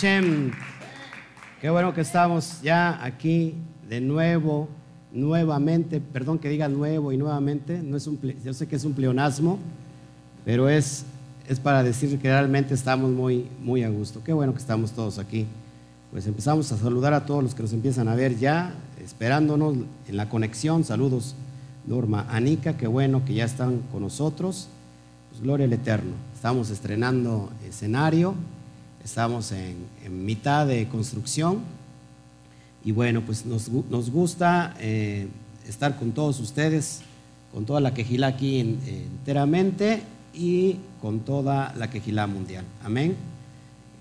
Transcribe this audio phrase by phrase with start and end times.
[0.00, 3.52] Qué bueno que estamos ya aquí
[3.86, 4.66] de nuevo,
[5.12, 8.94] nuevamente, perdón que diga nuevo y nuevamente, no es un, yo sé que es un
[8.94, 9.58] pleonasmo,
[10.46, 11.04] pero es,
[11.46, 14.22] es para decir que realmente estamos muy, muy a gusto.
[14.24, 15.46] Qué bueno que estamos todos aquí.
[16.10, 18.72] Pues empezamos a saludar a todos los que nos empiezan a ver ya,
[19.04, 19.76] esperándonos
[20.08, 20.82] en la conexión.
[20.82, 21.34] Saludos,
[21.86, 24.68] Norma, Anika, qué bueno que ya están con nosotros.
[25.28, 26.12] Pues gloria al Eterno.
[26.34, 28.34] Estamos estrenando escenario
[29.04, 29.88] Estamos en,
[30.24, 31.60] mitad de construcción
[32.84, 33.68] y bueno, pues nos,
[34.10, 35.28] gusta eh,
[35.66, 37.00] estar con todos ustedes,
[37.52, 40.02] con toda la quejilá aquí enteramente
[40.34, 42.64] y con toda la quejilá mundial.
[42.84, 43.16] Amén.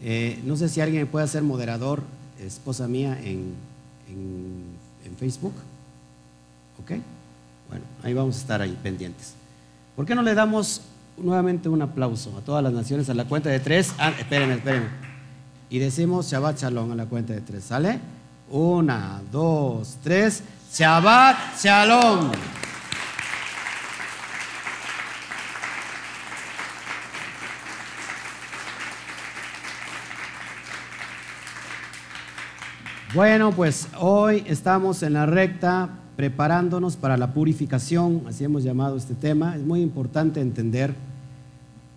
[0.01, 2.03] Eh, no sé si alguien puede ser moderador,
[2.39, 3.53] esposa mía, en,
[4.09, 5.53] en Facebook.
[6.81, 6.91] ¿Ok?
[7.69, 9.33] Bueno, ahí vamos a estar ahí pendientes.
[9.95, 10.81] ¿Por qué no le damos
[11.21, 13.93] nuevamente un aplauso a todas las naciones a la cuenta de tres.
[13.97, 14.87] Ah, espérenme, espérenme.
[15.69, 17.63] Y decimos Shabbat Shalom a la cuenta de tres.
[17.63, 17.99] ¿Sale?
[18.49, 20.43] Una, dos, tres.
[20.73, 22.31] Shabbat Shalom.
[33.13, 39.15] Bueno, pues hoy estamos en la recta preparándonos para la purificación, así hemos llamado este
[39.15, 39.55] tema.
[39.55, 40.93] Es muy importante entender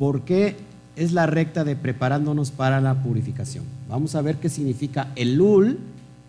[0.02, 0.56] ¿Por qué
[0.96, 3.62] es la recta de preparándonos para la purificación?
[3.88, 5.78] Vamos a ver qué significa Elul.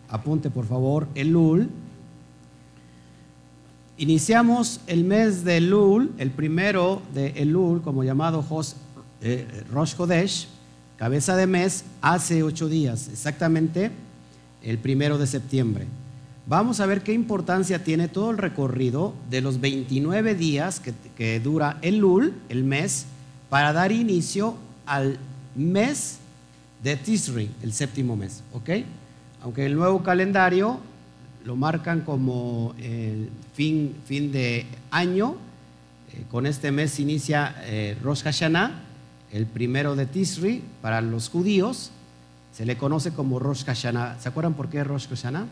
[0.09, 1.71] Apunte por favor, Elul.
[3.97, 8.45] Iniciamos el mes de Elul, el primero de Elul, como llamado
[9.21, 10.49] eh, Rosh Hodesh,
[10.95, 13.89] cabeza de mes, hace ocho días, exactamente
[14.61, 15.87] el primero de septiembre.
[16.45, 21.39] Vamos a ver qué importancia tiene todo el recorrido de los 29 días que, que
[21.39, 23.07] dura Elul, el mes,
[23.53, 24.55] para dar inicio
[24.87, 25.19] al
[25.55, 26.17] mes
[26.81, 28.67] de Tisri, el séptimo mes, ¿ok?
[29.43, 30.79] Aunque el nuevo calendario
[31.45, 35.35] lo marcan como el fin, fin de año,
[36.11, 38.71] eh, con este mes inicia eh, Rosh Hashanah,
[39.31, 41.91] el primero de Tisri para los judíos,
[42.53, 44.19] se le conoce como Rosh Hashanah.
[44.19, 45.45] ¿Se acuerdan por qué Rosh Hashanah?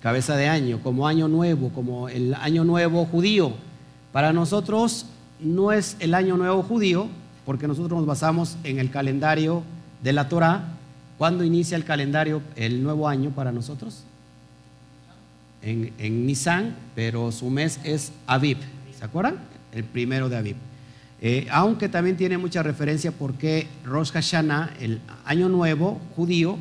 [0.00, 3.66] Cabeza de año, como año nuevo, como el año nuevo judío.
[4.12, 5.06] Para nosotros
[5.40, 7.08] no es el año nuevo judío,
[7.44, 9.62] porque nosotros nos basamos en el calendario
[10.02, 10.74] de la Torah.
[11.16, 14.04] ¿Cuándo inicia el calendario, el nuevo año para nosotros?
[15.62, 18.58] En, en Nisan, pero su mes es Aviv.
[18.98, 19.38] ¿Se acuerdan?
[19.72, 20.56] El primero de Aviv.
[21.20, 26.56] Eh, aunque también tiene mucha referencia porque Rosh Hashanah, el año nuevo judío,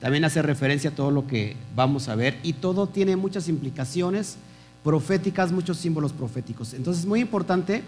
[0.00, 4.36] también hace referencia a todo lo que vamos a ver y todo tiene muchas implicaciones
[4.84, 6.74] proféticas, muchos símbolos proféticos.
[6.74, 7.82] Entonces es muy importante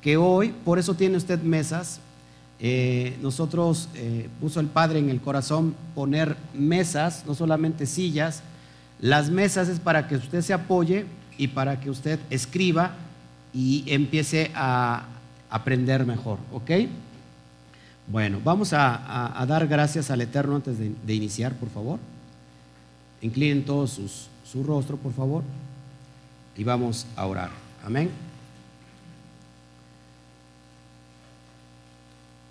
[0.00, 2.00] que hoy, por eso tiene usted mesas.
[2.58, 8.42] Eh, nosotros eh, puso el Padre en el corazón poner mesas, no solamente sillas.
[9.00, 11.06] Las mesas es para que usted se apoye
[11.38, 12.94] y para que usted escriba
[13.52, 15.04] y empiece a
[15.50, 16.70] aprender mejor, ¿ok?
[18.08, 21.98] Bueno, vamos a, dar gracias al Eterno antes de, iniciar, por favor.
[23.20, 24.00] Inclinen todos
[24.44, 25.42] su rostro, por favor,
[26.56, 27.50] y vamos a orar.
[27.84, 28.10] Amén.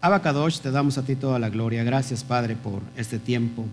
[0.02, 1.84] Abacadosh, te damos a ti toda la gloria.
[1.84, 3.66] Gracias, Padre, por este tiempo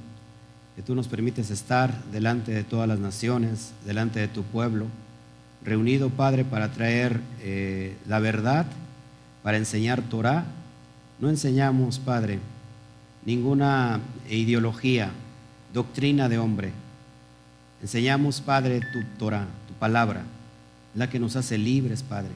[0.75, 4.87] que tú nos permites estar delante de todas las naciones, delante de tu pueblo,
[5.63, 8.65] reunido, Padre, para traer eh, la verdad,
[9.43, 10.45] para enseñar Torah.
[11.21, 12.39] No enseñamos, Padre,
[13.27, 14.01] ninguna
[14.31, 15.11] ideología,
[15.75, 16.71] doctrina de hombre.
[17.83, 19.47] Enseñamos, Padre, tu Torah,
[19.83, 20.23] palabra,
[20.95, 22.31] la que nos hace libres, Padre.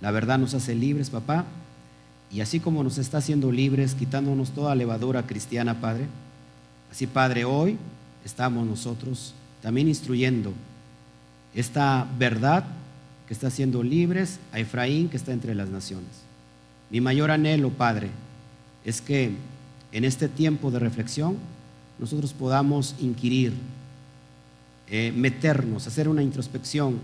[0.00, 1.44] La verdad nos hace libres, papá
[2.30, 6.06] y así como nos está haciendo libres, quitándonos toda levadura cristiana, Padre,
[6.92, 7.76] así, Padre, hoy
[8.24, 10.52] estamos nosotros también instruyendo
[11.56, 12.64] esta verdad
[13.26, 16.22] que está haciendo libres a Efraín que está entre las naciones.
[16.88, 18.10] Mi mayor anhelo, Padre,
[18.84, 19.32] es que
[19.90, 21.36] en este tiempo de reflexión
[21.98, 23.54] nosotros podamos inquirir,
[24.88, 26.98] eh, meternos, hacer una introspección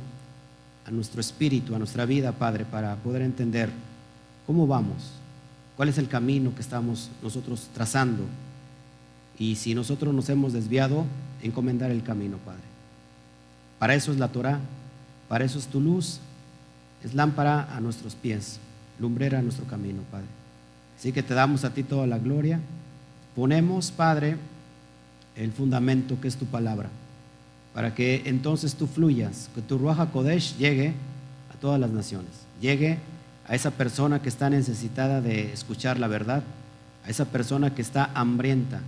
[0.86, 3.70] a nuestro espíritu, a nuestra vida, Padre, para poder entender
[4.46, 5.12] ¿Cómo vamos?
[5.76, 8.24] ¿Cuál es el camino que estamos nosotros trazando?
[9.38, 11.04] Y si nosotros nos hemos desviado,
[11.42, 12.60] encomendar el camino, Padre.
[13.78, 14.60] Para eso es la Torah,
[15.28, 16.20] para eso es tu luz,
[17.02, 18.58] es lámpara a nuestros pies,
[18.98, 20.26] lumbrera a nuestro camino, Padre.
[20.98, 22.60] Así que te damos a ti toda la gloria.
[23.34, 24.36] Ponemos, Padre,
[25.36, 26.90] el fundamento que es tu palabra,
[27.74, 30.94] para que entonces tú fluyas, que tu Ruaja Kodesh llegue
[31.54, 32.30] a todas las naciones,
[32.60, 32.98] llegue
[33.46, 36.42] a esa persona que está necesitada de escuchar la verdad,
[37.04, 38.80] a esa persona que está hambrienta,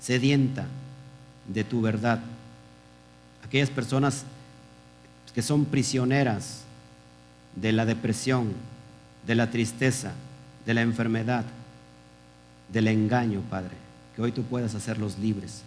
[0.00, 0.66] sedienta
[1.46, 2.20] de tu verdad,
[3.44, 4.24] aquellas personas
[5.34, 6.62] que son prisioneras
[7.56, 8.52] de la depresión,
[9.26, 10.12] de la tristeza,
[10.66, 11.44] de la enfermedad,
[12.72, 13.76] del engaño, Padre,
[14.14, 15.62] que hoy tú puedas hacerlos libres,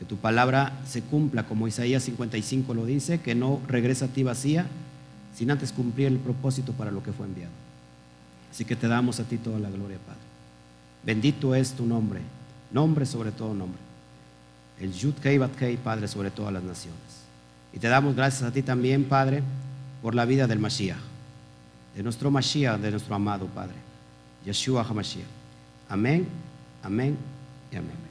[0.00, 4.22] que tu palabra se cumpla como Isaías 55 lo dice, que no regresa a ti
[4.22, 4.66] vacía
[5.36, 7.52] sin antes cumplir el propósito para lo que fue enviado.
[8.50, 10.22] Así que te damos a ti toda la gloria, Padre.
[11.04, 12.22] Bendito es tu nombre,
[12.72, 13.78] nombre sobre todo nombre.
[14.80, 16.98] El Yud Kei Bat Kei, Padre, sobre todas las naciones.
[17.74, 19.42] Y te damos gracias a ti también, Padre,
[20.00, 20.96] por la vida del Mashiach,
[21.94, 23.76] de nuestro Mashiach, de nuestro amado Padre,
[24.46, 25.28] Yeshua HaMashiach.
[25.90, 26.26] Amén,
[26.82, 27.18] amén
[27.70, 28.09] y amén.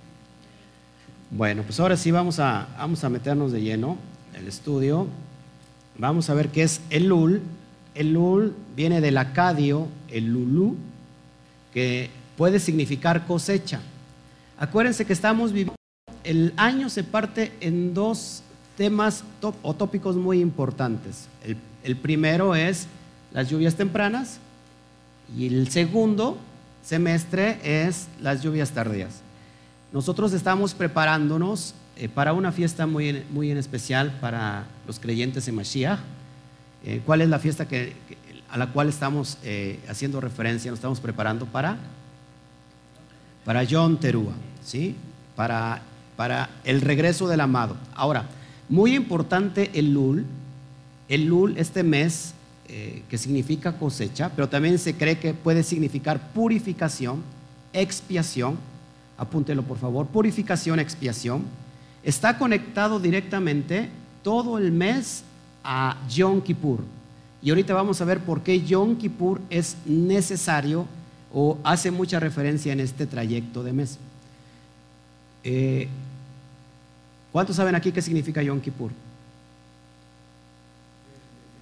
[1.32, 3.98] Bueno, pues ahora sí vamos a, vamos a meternos de lleno
[4.34, 5.08] el estudio.
[5.98, 7.42] Vamos a ver qué es el Lul.
[7.94, 10.76] El Lul viene del acadio, el Lulú,
[11.74, 13.80] que puede significar cosecha.
[14.58, 15.76] Acuérdense que estamos viviendo,
[16.24, 18.42] el año se parte en dos
[18.76, 19.24] temas
[19.62, 21.28] o tópicos muy importantes.
[21.84, 22.88] El primero es
[23.34, 24.40] las lluvias tempranas
[25.38, 26.38] y el segundo
[26.84, 29.22] semestre es las lluvias tardías.
[29.92, 36.00] Nosotros estamos preparándonos eh, para una fiesta muy, muy especial para los creyentes en Mashiach.
[36.86, 37.66] Eh, ¿Cuál es la fiesta
[38.52, 40.70] a la cual estamos eh, haciendo referencia?
[40.70, 41.78] Nos estamos preparando para,
[43.44, 44.34] para John Terúa,
[44.64, 44.96] ¿sí?
[45.36, 45.82] Para,
[46.16, 47.76] para el regreso del amado.
[47.96, 48.28] Ahora,
[48.70, 50.24] muy importante el Lul.
[51.08, 52.36] El Lul este mes,
[52.68, 57.24] que significa cosecha, pero también se cree que puede significar purificación,
[57.74, 58.60] expiación
[59.20, 61.44] apúntelo por favor, purificación, expiación,
[62.04, 63.90] está conectado directamente
[64.24, 65.24] todo el mes
[65.64, 66.80] a Yom Kippur.
[67.42, 70.88] Y ahorita vamos a ver por qué Yom Kippur es necesario
[71.34, 73.98] o hace mucha referencia en este trayecto de mes.
[75.44, 75.90] Eh,
[77.34, 78.92] ¿Cuántos saben aquí qué significa Yom Kippur?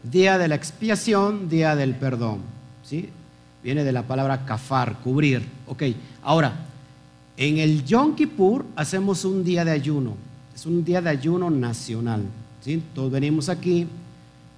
[0.04, 2.42] Día de la expiación, día del perdón.
[2.84, 3.10] ¿sí?
[3.64, 5.44] Viene de la palabra kafar, cubrir.
[5.66, 5.84] Ok,
[6.22, 6.67] ahora,
[7.38, 10.16] en el Yom Kippur hacemos un día de ayuno,
[10.56, 12.24] es un día de ayuno nacional.
[12.94, 13.88] Todos venimos aquí,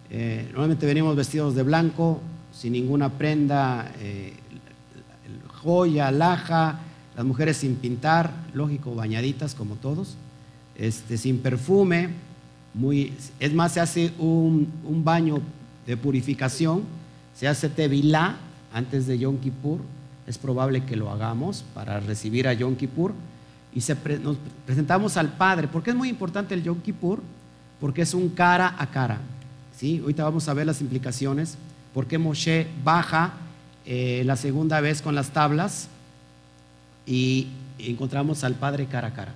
[0.09, 2.21] eh, normalmente venimos vestidos de blanco,
[2.51, 4.33] sin ninguna prenda, eh,
[5.61, 6.79] joya, laja,
[7.15, 10.15] las mujeres sin pintar, lógico, bañaditas como todos,
[10.75, 12.09] este, sin perfume,
[12.73, 15.39] muy, es más, se hace un, un baño
[15.85, 16.83] de purificación,
[17.35, 18.37] se hace tevilá
[18.73, 19.81] antes de Yom Kippur,
[20.29, 23.13] es probable que lo hagamos para recibir a Yom Kippur
[23.73, 23.79] y
[24.21, 25.67] nos presentamos al Padre.
[25.67, 27.19] ¿Por qué es muy importante el Yom Kippur?
[27.81, 29.17] Porque es un cara a cara.
[29.75, 29.97] ¿sí?
[30.03, 31.57] Ahorita vamos a ver las implicaciones.
[31.95, 33.33] ¿Por qué Moshe baja
[33.87, 35.87] eh, la segunda vez con las tablas
[37.07, 37.47] y
[37.79, 39.33] encontramos al Padre cara a cara?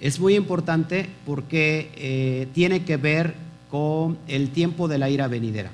[0.00, 3.34] Es muy importante porque eh, tiene que ver
[3.70, 5.70] con el tiempo de la ira venidera.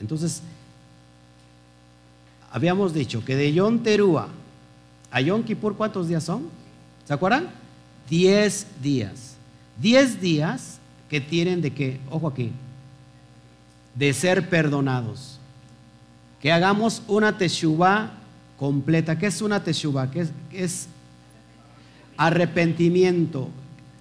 [0.00, 0.42] Entonces,
[2.50, 4.28] habíamos dicho que de Yom Terúa
[5.10, 6.48] a Yom Kippur, ¿cuántos días son?
[7.06, 7.48] ¿Se acuerdan?
[8.08, 9.36] Diez días.
[9.80, 10.78] Diez días
[11.08, 12.52] que tienen de qué, ojo aquí,
[13.94, 15.38] de ser perdonados.
[16.40, 18.12] Que hagamos una teshuva
[18.58, 19.18] completa.
[19.18, 20.10] ¿Qué es una teshuva?
[20.10, 20.88] ¿Qué es, es
[22.16, 23.48] arrepentimiento?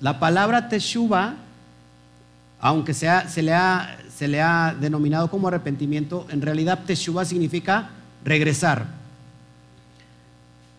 [0.01, 1.36] La palabra teshuva,
[2.60, 7.92] aunque sea, se, le ha, se le ha denominado como arrepentimiento, en realidad teshuva significa
[8.28, 8.86] regresar,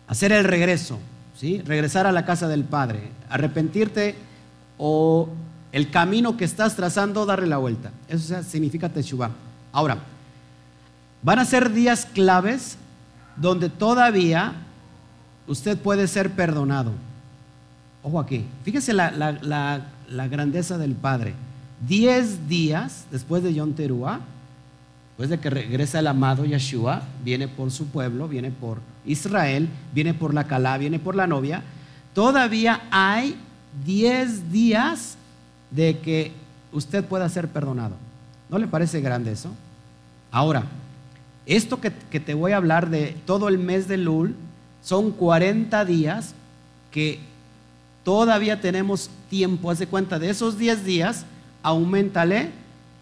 [0.07, 0.99] hacer el regreso,
[1.35, 1.61] ¿sí?
[1.65, 4.15] regresar a la casa del Padre, arrepentirte
[4.77, 5.29] o
[5.71, 7.91] el camino que estás trazando, darle la vuelta.
[8.07, 9.31] Eso significa Teshuvah.
[9.71, 9.97] Ahora,
[11.23, 12.77] van a ser días claves
[13.35, 14.53] donde todavía
[15.47, 16.91] usted puede ser perdonado.
[18.03, 21.33] Ojo aquí, fíjese la, grandeza del Padre.
[21.87, 24.19] Diez días después de Yom Teruah,
[25.19, 30.13] Después de que regresa el amado Yeshua, viene por su pueblo, viene por Israel, viene
[30.13, 31.61] por la Calá, viene por la novia.
[32.13, 33.35] Todavía hay
[33.85, 35.17] 10 días
[35.71, 36.31] de que
[36.71, 37.97] usted pueda ser perdonado.
[38.49, 39.49] ¿No le parece grande eso?
[40.31, 40.63] Ahora,
[41.45, 44.37] esto que, que, te voy a hablar de todo el mes de Lul
[44.81, 46.33] son 40 días
[46.91, 47.19] que
[48.05, 49.69] todavía tenemos tiempo.
[49.69, 51.25] Haz de cuenta de esos 10 días,
[51.61, 52.51] aumentale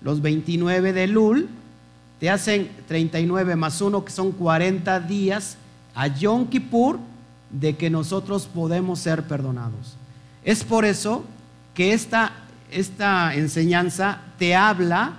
[0.01, 1.49] los 29 de Lul
[2.19, 5.57] te hacen 39 más 1, que son 40 días
[5.93, 6.99] a Yom Kippur
[7.49, 9.95] de que nosotros podemos ser perdonados.
[10.43, 11.23] Es por eso
[11.73, 12.31] que esta,
[12.71, 15.13] esta enseñanza te habla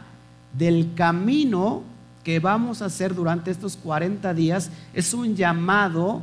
[0.53, 1.83] del camino
[2.25, 6.21] que vamos a hacer durante estos 40 días es un llamado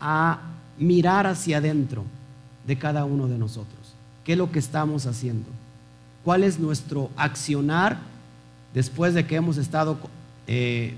[0.00, 0.40] a
[0.78, 2.04] mirar hacia adentro
[2.66, 3.94] de cada uno de nosotros.
[4.24, 5.48] ¿Qué es lo que estamos haciendo?
[6.24, 7.98] ¿Cuál es nuestro accionar
[8.74, 9.98] después de que hemos estado
[10.46, 10.94] eh,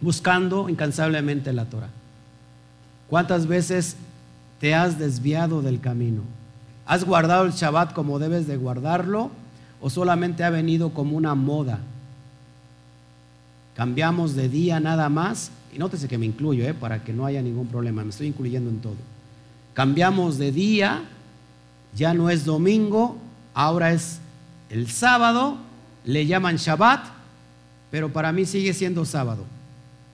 [0.00, 1.90] buscando incansablemente la Torah?
[3.08, 3.96] ¿Cuántas veces
[4.60, 6.22] te has desviado del camino?
[6.86, 9.30] ¿Has guardado el Shabbat como debes de guardarlo
[9.80, 11.80] o solamente ha venido como una moda?
[13.74, 17.40] Cambiamos de día nada más, y nótese que me incluyo, eh, para que no haya
[17.42, 18.96] ningún problema, me estoy incluyendo en todo.
[19.72, 21.02] Cambiamos de día,
[21.94, 23.16] ya no es domingo,
[23.54, 24.18] ahora es
[24.68, 25.56] el sábado,
[26.04, 27.04] le llaman Shabbat,
[27.90, 29.44] pero para mí sigue siendo sábado.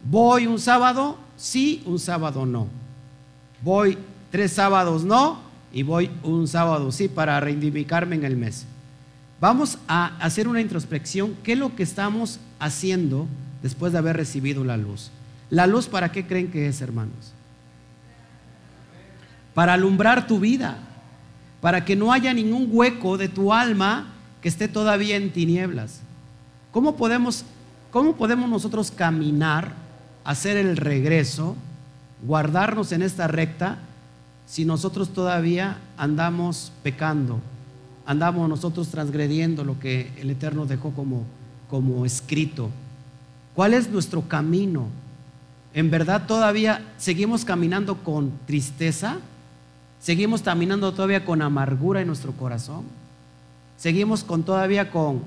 [0.02, 2.69] Voy un sábado, sí, un sábado no.
[3.62, 3.99] Voy
[4.31, 5.40] tres sábados no,
[5.73, 8.66] y voy un sábado sí para reivindicarme en el mes.
[9.40, 11.37] Vamos a hacer una introspección.
[11.43, 13.26] ¿Qué es lo que estamos haciendo
[13.62, 15.11] después de haber recibido la luz?
[15.50, 17.33] ¿La luz para qué creen que es, hermanos?
[19.55, 20.78] Para alumbrar tu vida,
[21.61, 24.14] para que no haya ningún hueco de tu alma
[24.48, 26.00] esté todavía en tinieblas.
[26.72, 27.44] ¿Cómo podemos,
[27.90, 29.72] cómo podemos nosotros caminar,
[30.24, 31.56] hacer el regreso,
[32.22, 33.78] guardarnos en esta recta
[34.46, 37.40] si nosotros todavía andamos pecando,
[38.06, 41.24] andamos nosotros transgrediendo lo que el Eterno dejó como,
[41.68, 42.70] como escrito.
[43.54, 44.86] ¿Cuál es nuestro camino?
[45.74, 49.18] ¿En verdad todavía seguimos caminando con tristeza?
[49.98, 52.84] ¿Seguimos caminando todavía con amargura en nuestro corazón?
[53.76, 55.23] ¿Seguimos con todavía con,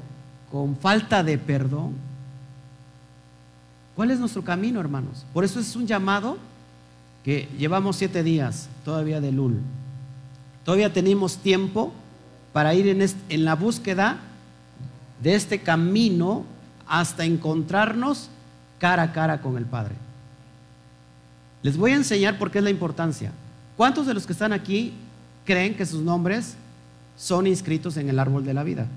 [0.51, 1.93] con falta de perdón?
[3.95, 5.25] ¿Cuál es nuestro camino, hermanos?
[5.33, 6.37] Por eso es un llamado
[7.23, 9.59] que llevamos siete días todavía de Lul.
[10.63, 11.91] Todavía tenemos tiempo
[12.53, 14.17] para ir en, en la búsqueda
[15.21, 16.45] de este camino
[16.87, 18.29] hasta encontrarnos
[18.79, 19.95] cara a cara con el Padre.
[21.61, 23.31] Les voy a enseñar por qué es la importancia.
[23.75, 24.93] ¿Cuántos de los que están aquí
[25.45, 26.55] creen que sus nombres
[27.19, 28.87] son inscritos en el árbol de la vida?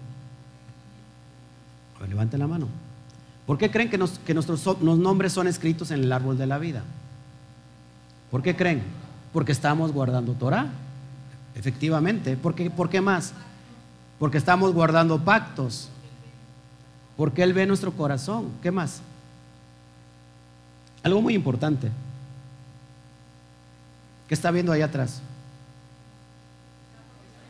[2.09, 2.67] levanten la mano.
[3.47, 6.83] ¿Por qué creen que, que nuestros nombres son escritos en el árbol de la vida?
[8.31, 8.83] ¿Por qué creen?
[9.33, 10.67] Porque estamos guardando Torah.
[11.55, 12.37] Efectivamente.
[12.37, 13.33] ¿Por qué, ¿Por qué más?
[14.19, 15.89] Porque estamos guardando pactos.
[17.17, 18.49] Porque Él ve nuestro corazón.
[18.63, 19.01] ¿Qué más?
[21.03, 21.91] Algo muy importante.
[24.29, 25.23] ¿Qué está viendo ahí atrás?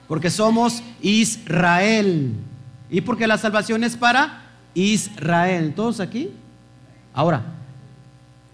[0.09, 2.35] Porque somos Israel.
[2.91, 4.43] Y porque la salvación es para
[4.75, 5.73] Israel.
[5.75, 6.31] ¿Todos aquí?
[7.15, 7.43] Ahora,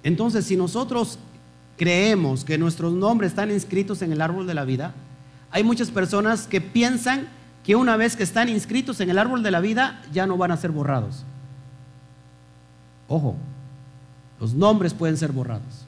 [0.02, 1.18] entonces si nosotros
[1.76, 4.94] creemos que nuestros nombres están inscritos en el árbol de la vida,
[5.50, 7.28] hay muchas personas que piensan
[7.64, 10.52] que una vez que están inscritos en el árbol de la vida ya no van
[10.52, 11.24] a ser borrados.
[13.08, 13.36] Ojo,
[14.40, 15.86] los nombres pueden ser borrados.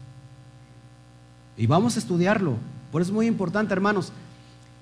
[1.56, 2.56] Y vamos a estudiarlo.
[2.90, 4.12] Por eso es muy importante, hermanos.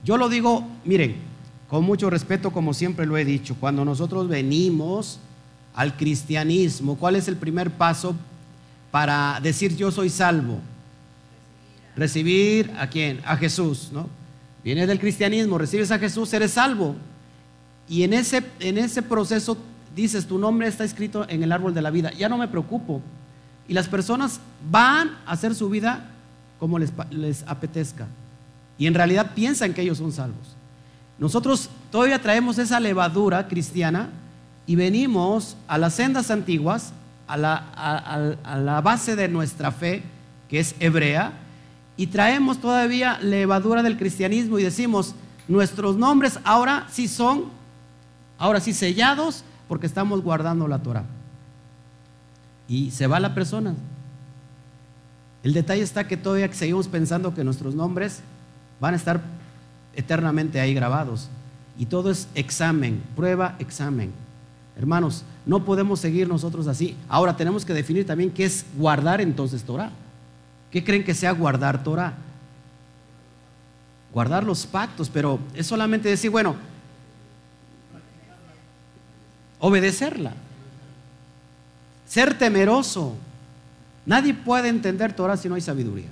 [0.04, 1.16] Yo lo digo, miren,
[1.68, 5.18] con mucho respeto, como siempre lo he dicho, cuando nosotros venimos
[5.74, 8.14] al cristianismo, ¿cuál es el primer paso
[8.90, 10.60] para decir yo soy salvo?
[11.98, 13.20] recibir a quién?
[13.24, 14.08] A Jesús, ¿no?
[14.62, 16.94] Vienes del cristianismo, recibes a Jesús, eres salvo.
[17.88, 19.58] Y en ese, en ese proceso
[19.94, 23.02] dices, tu nombre está escrito en el árbol de la vida, ya no me preocupo.
[23.66, 24.40] Y las personas
[24.70, 26.10] van a hacer su vida
[26.60, 28.06] como les, les apetezca.
[28.78, 30.56] Y en realidad piensan que ellos son salvos.
[31.18, 34.10] Nosotros todavía traemos esa levadura cristiana
[34.66, 36.92] y venimos a las sendas antiguas,
[37.26, 40.02] a la, base de nuestra fe,
[40.48, 41.32] que es hebrea,
[41.96, 45.14] y traemos todavía levadura del cristianismo y decimos,
[45.48, 47.46] nuestros nombres ahora sí son,
[48.38, 51.04] ahora sí sellados, porque estamos guardando la Torah.
[52.68, 53.74] Y se va la persona.
[55.42, 58.20] El detalle está que todavía seguimos pensando que nuestros nombres
[58.80, 59.20] van a estar
[59.94, 61.28] eternamente ahí grabados.
[61.78, 64.12] Y todo es examen, prueba, examen.
[64.76, 66.96] Hermanos, no podemos seguir nosotros así.
[67.08, 69.90] Ahora tenemos que definir también qué es guardar entonces Torah.
[70.70, 72.14] ¿Qué creen que sea guardar Torah?
[74.12, 76.54] Guardar los pactos, pero es solamente decir, bueno,
[79.58, 80.32] obedecerla.
[82.06, 83.14] Ser temeroso.
[84.06, 86.08] Nadie puede entender Torah si no hay sabiduría.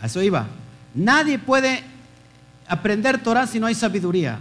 [0.00, 0.46] A eso iba.
[0.94, 1.82] Nadie puede
[2.66, 4.38] aprender Torah si no hay sabiduría.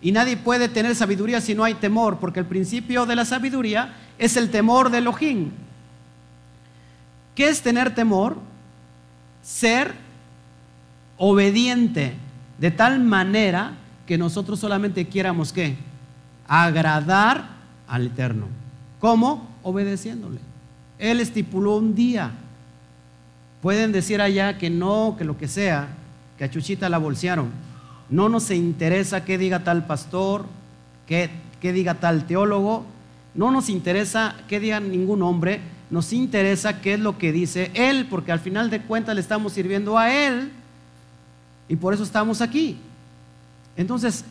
[0.00, 3.94] Y nadie puede tener sabiduría si no hay temor, porque el principio de la sabiduría
[4.18, 5.50] es el temor de Elohim.
[7.34, 8.36] ¿Qué es tener temor?
[9.42, 9.94] Ser
[11.16, 12.14] obediente
[12.58, 13.72] de tal manera
[14.06, 15.76] que nosotros solamente quieramos qué?
[16.46, 17.48] agradar
[17.88, 18.46] al Eterno.
[19.00, 19.48] ¿Cómo?
[19.62, 20.38] Obedeciéndole.
[20.98, 22.30] Él estipuló un día.
[23.62, 25.88] Pueden decir allá que no, que lo que sea,
[26.36, 27.50] que a Chuchita la bolsearon.
[28.10, 30.46] No nos interesa qué diga tal pastor,
[31.06, 31.30] qué,
[31.62, 32.84] diga tal teólogo.
[33.34, 35.60] No nos interesa qué diga ningún hombre.
[35.90, 39.52] Nos interesa qué es lo que dice Él, porque al final de cuentas le estamos
[39.52, 40.50] sirviendo a Él
[41.68, 42.78] y por eso estamos aquí.
[43.76, 44.24] Entonces,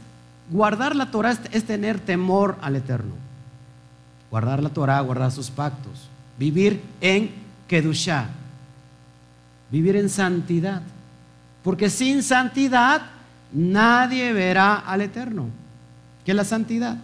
[0.51, 3.13] guardar la Torah es, tener temor al Eterno.
[4.29, 6.09] Guardar la Torah, guardar sus pactos.
[6.37, 7.31] Vivir en
[7.67, 8.40] Kedushah.
[9.71, 10.81] Vivir en santidad.
[11.63, 13.01] Porque sin santidad
[13.53, 15.47] nadie verá al Eterno.
[16.25, 16.97] ¿Qué es la santidad?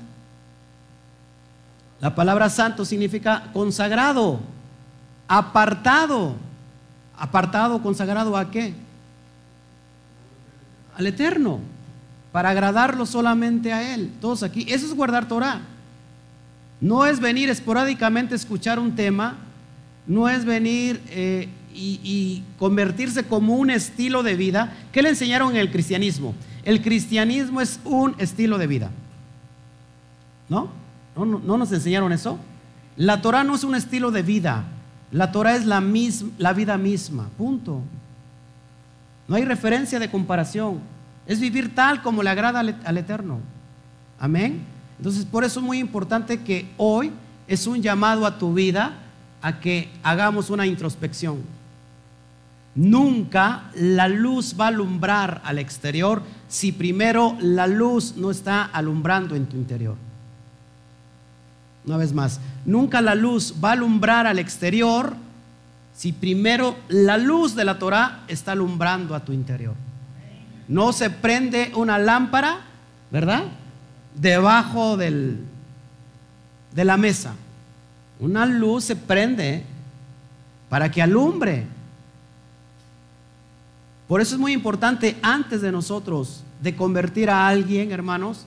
[1.99, 4.39] La palabra santo significa consagrado,
[5.27, 6.35] apartado.
[7.17, 8.75] ¿Apartado, consagrado a qué?
[10.95, 11.59] Al Eterno
[12.31, 14.11] para agradarlo solamente a Él.
[14.21, 14.67] Todos aquí.
[14.69, 15.61] Eso es guardar Torah.
[16.79, 19.37] No es venir esporádicamente a escuchar un tema,
[20.05, 24.73] no es venir eh, y, convertirse como un estilo de vida.
[24.91, 26.33] ¿Qué le enseñaron en el cristianismo?
[26.63, 28.91] El cristianismo es un estilo de vida.
[30.49, 30.69] ¿No?
[31.15, 32.39] ¿No, no, nos enseñaron eso?
[32.95, 34.65] La Torah no es un estilo de vida.
[35.11, 37.29] La Torah es la, misma, la vida misma.
[37.37, 37.81] Punto.
[39.27, 40.79] No hay referencia de comparación.
[41.25, 43.39] Es vivir tal como le agrada al, Eterno.
[44.19, 44.63] Amén.
[44.97, 47.11] Entonces, por eso es muy importante que hoy
[47.47, 48.93] es un llamado a tu vida
[49.41, 51.41] a que hagamos una introspección.
[52.77, 59.35] Nunca la luz va a alumbrar al exterior si primero la luz no está alumbrando
[59.35, 59.95] en tu interior.
[61.87, 65.15] Una vez más, nunca la luz va a alumbrar al exterior
[65.95, 69.73] si primero la luz de la Torah está alumbrando a tu interior.
[70.67, 72.59] No se prende una lámpara,
[73.09, 73.45] ¿verdad?
[74.13, 75.39] Debajo del,
[76.75, 77.33] de la mesa.
[78.19, 79.63] Una luz se prende
[80.69, 81.65] para que alumbre.
[84.07, 88.45] Por eso es muy importante antes de nosotros de convertir a alguien, hermanos,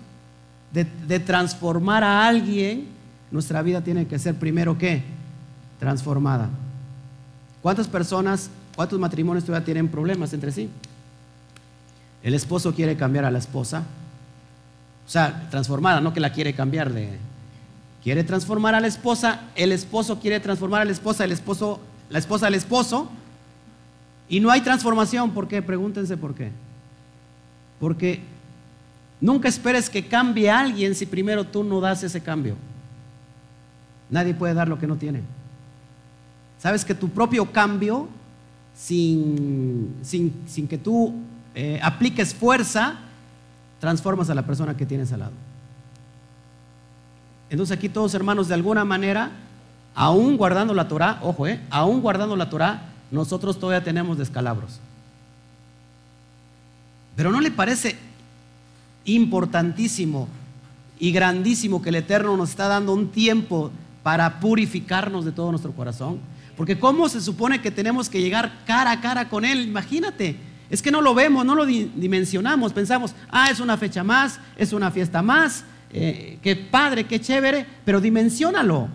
[0.72, 2.88] de, transformar a alguien,
[3.30, 5.02] nuestra vida tiene que ser primero qué?
[5.78, 6.48] Transformada.
[7.62, 10.70] ¿Cuántas personas, cuántos matrimonios todavía tienen problemas entre sí?
[12.22, 13.84] El esposo quiere cambiar a la esposa.
[15.06, 17.18] O sea, transformada, no que la quiere cambiar de...
[18.02, 22.18] Quiere transformar a la esposa, el esposo quiere transformar a la esposa, el esposo, la
[22.18, 23.10] esposa al esposo.
[24.30, 25.32] Y no hay transformación.
[25.32, 25.60] ¿Por qué?
[25.60, 26.52] Pregúntense por qué.
[27.80, 28.20] Porque
[29.20, 32.56] nunca esperes que cambie alguien si primero tú no das ese cambio.
[34.08, 35.20] Nadie puede dar lo que no tiene.
[36.58, 38.08] Sabes que tu propio cambio,
[38.74, 41.14] sin, sin, sin que tú
[41.54, 43.00] eh, apliques fuerza,
[43.80, 45.32] transformas a la persona que tienes al lado.
[47.48, 49.30] Entonces aquí todos hermanos, de alguna manera,
[49.94, 54.78] aún guardando la Torah, ojo, eh, aún guardando la Torah, nosotros todavía tenemos descalabros.
[57.16, 57.96] Pero ¿no le parece
[59.04, 60.28] importantísimo
[60.98, 63.70] y grandísimo que el Eterno nos está dando un tiempo
[64.02, 66.18] para purificarnos de todo nuestro corazón?
[66.56, 69.62] Porque ¿cómo se supone que tenemos que llegar cara a cara con Él?
[69.62, 70.36] Imagínate,
[70.68, 74.72] es que no lo vemos, no lo dimensionamos, pensamos, ah, es una fecha más, es
[74.72, 78.88] una fiesta más, eh, qué padre, qué chévere, pero dimensionalo.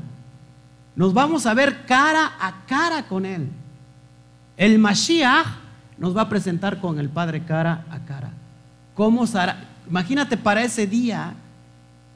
[0.95, 3.49] Nos vamos a ver cara a cara con Él.
[4.57, 5.47] El Mashiach
[5.97, 8.31] nos va a presentar con el Padre cara a cara.
[8.93, 9.63] ¿Cómo será?
[9.87, 11.33] Imagínate para ese día,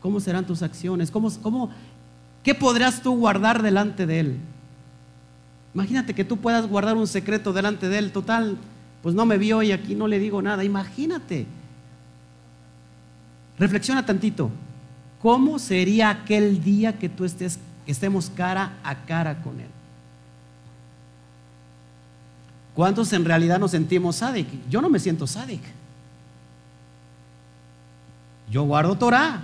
[0.02, 1.12] ¿cómo serán tus acciones?
[1.12, 1.70] ¿Cómo, cómo,
[2.44, 4.38] ¿Qué podrás tú guardar delante de Él?
[5.74, 8.58] Imagínate que tú puedas guardar un secreto delante de Él, total,
[9.04, 10.64] pues no me vio y aquí no le digo nada.
[10.64, 11.46] Imagínate.
[13.58, 14.50] Reflexiona tantito.
[15.22, 19.68] ¿Cómo sería aquel día que tú estés, que estemos cara a cara con Él?
[22.80, 24.48] ¿Cuántos en realidad nos sentimos sádic?
[24.70, 25.60] Yo no me siento sádic.
[28.50, 29.42] Yo guardo Torah,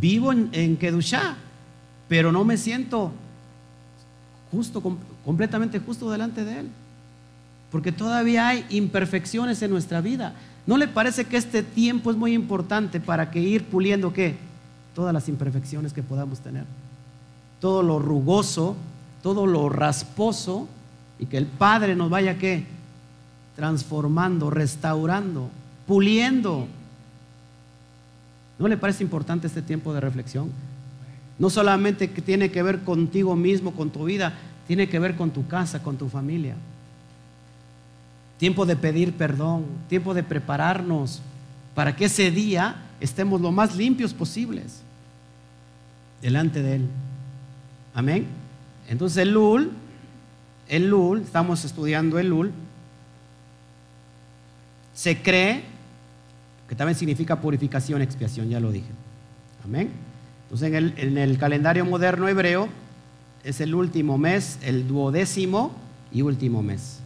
[0.00, 1.34] vivo en, en Kedushá,
[2.06, 3.10] pero no me siento
[4.52, 4.80] justo,
[5.24, 6.68] completamente justo delante de Él
[7.72, 10.34] porque todavía hay imperfecciones en nuestra vida.
[10.64, 14.36] ¿No le parece que este tiempo es muy importante para que ir puliendo qué?
[14.94, 16.66] Todas las imperfecciones que podamos tener.
[17.58, 18.76] Todo lo rugoso,
[19.24, 20.68] todo lo rasposo
[21.18, 22.64] y que el Padre nos vaya qué?
[23.56, 25.50] Transformando, restaurando,
[25.86, 26.66] puliendo.
[28.58, 30.50] ¿No le parece importante este tiempo de reflexión?
[31.38, 34.34] No solamente que tiene que ver contigo mismo, con tu vida,
[34.66, 36.54] tiene que ver con tu casa, con tu familia
[38.38, 41.20] tiempo de pedir perdón, tiempo de prepararnos
[41.74, 44.82] para que ese día estemos lo más limpios posibles.
[46.22, 46.88] delante de Él.
[47.94, 48.26] Amén.
[48.88, 49.70] Entonces el Lul,
[50.68, 52.52] el Lul, estamos estudiando el Lul,
[54.94, 55.62] se cree
[56.68, 58.90] que también significa purificación, expiación, ya lo dije.
[59.64, 59.90] Amén.
[60.44, 62.68] Entonces en el, en el calendario moderno hebreo
[63.44, 65.72] es el último mes, el duodécimo
[66.12, 67.00] y último mes.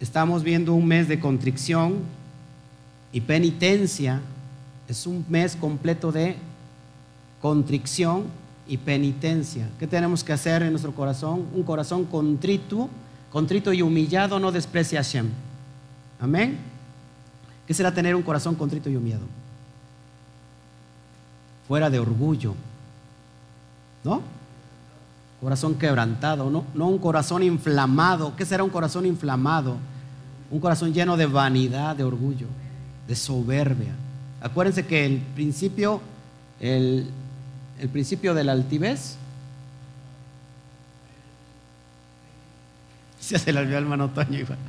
[0.00, 1.98] Estamos viendo un mes de contrición
[3.12, 4.20] y penitencia.
[4.88, 6.36] Es un mes completo de
[7.40, 8.24] contrición
[8.72, 9.68] y penitencia.
[9.78, 11.44] ¿Qué tenemos que hacer en nuestro corazón?
[11.52, 12.88] Un corazón contrito,
[13.30, 15.28] contrito y humillado no desprecia a Hashem.
[16.18, 16.56] Amén.
[17.66, 19.24] ¿Qué será tener un corazón contrito y humillado?
[21.68, 22.54] Fuera de orgullo.
[24.04, 24.22] ¿No?
[25.42, 28.34] Corazón quebrantado, no, no un corazón inflamado.
[28.36, 29.76] ¿Qué será un corazón inflamado?
[30.50, 32.46] Un corazón lleno de vanidad, de orgullo,
[33.06, 33.92] de soberbia.
[34.40, 36.00] Acuérdense que el principio,
[36.58, 37.10] el,
[37.78, 39.16] el principio de la altivez,
[43.20, 44.58] se hace la olvidó el hermano Toño igual.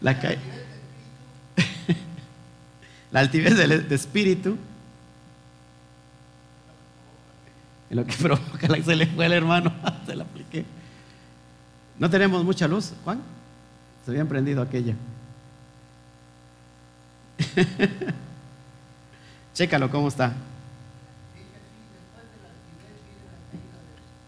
[0.00, 0.30] La, ca...
[3.10, 4.56] la altivez del de espíritu
[7.90, 9.72] en lo que provoca la se le fue el hermano,
[10.06, 10.64] se la apliqué.
[11.98, 13.20] No tenemos mucha luz, Juan.
[14.04, 14.94] Se había prendido aquella.
[19.58, 20.34] Chécalo cómo está.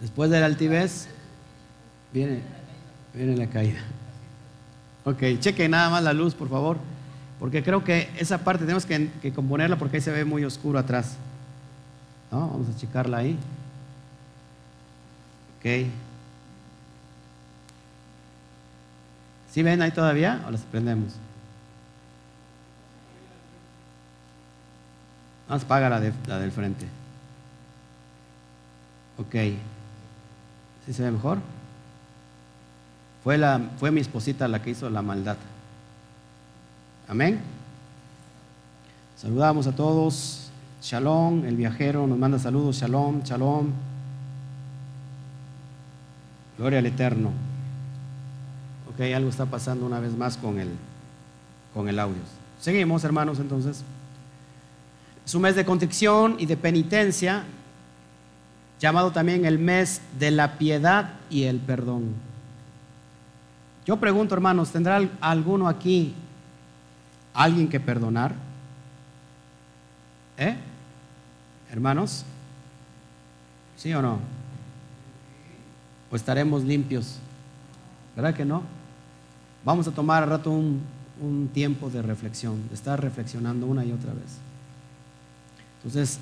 [0.00, 1.06] Después de la altivez
[2.12, 2.40] viene,
[3.14, 3.78] viene la caída.
[5.04, 6.78] Ok, cheque nada más la luz, por favor,
[7.38, 10.80] porque creo que esa parte tenemos que, que componerla porque ahí se ve muy oscuro
[10.80, 11.14] atrás.
[12.32, 12.48] ¿No?
[12.48, 13.38] Vamos a checarla ahí.
[15.60, 15.86] Ok.
[19.52, 21.12] ¿Sí ven ahí todavía o las prendemos?
[25.50, 26.86] Más paga la, de, la del frente.
[29.18, 29.34] Ok.
[30.86, 31.38] ¿Sí se ve mejor?
[33.24, 35.36] Fue, la, fue mi esposita la que hizo la maldad.
[37.08, 37.40] Amén.
[39.16, 40.52] Saludamos a todos.
[40.80, 42.76] Shalom, el viajero nos manda saludos.
[42.76, 43.72] Shalom, shalom.
[46.58, 47.32] Gloria al Eterno.
[48.94, 50.70] Ok, algo está pasando una vez más con el,
[51.74, 52.22] con el audio.
[52.60, 53.82] Seguimos, hermanos, entonces.
[55.24, 57.44] Es un mes de contrición y de penitencia,
[58.80, 62.14] llamado también el mes de la piedad y el perdón.
[63.86, 66.14] Yo pregunto, hermanos, ¿tendrá alguno aquí
[67.34, 68.34] alguien que perdonar?
[70.38, 70.56] ¿Eh?
[71.70, 72.24] Hermanos,
[73.76, 74.18] ¿sí o no?
[76.10, 77.18] ¿O estaremos limpios?
[78.16, 78.62] ¿Verdad que no?
[79.64, 80.80] Vamos a tomar a rato un,
[81.20, 84.38] un tiempo de reflexión, de estar reflexionando una y otra vez.
[85.82, 86.18] Entonces,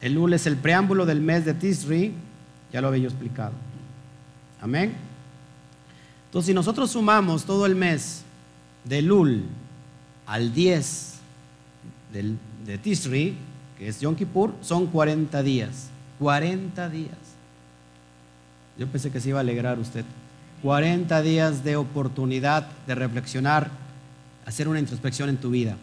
[0.00, 2.14] el Lul es el preámbulo del mes de Tisri,
[2.72, 3.52] ya lo había yo explicado.
[4.60, 4.94] Amén.
[6.26, 8.22] Entonces, si nosotros sumamos todo el mes
[8.84, 9.44] de Lul
[10.26, 11.14] al 10
[12.12, 13.36] del, de Tisri,
[13.76, 15.88] que es Yom Kippur, son 40 días.
[16.18, 17.16] 40 días.
[18.78, 20.04] Yo pensé que se iba a alegrar usted.
[20.62, 23.70] 40 días de oportunidad de reflexionar,
[24.46, 25.76] hacer una introspección en tu vida.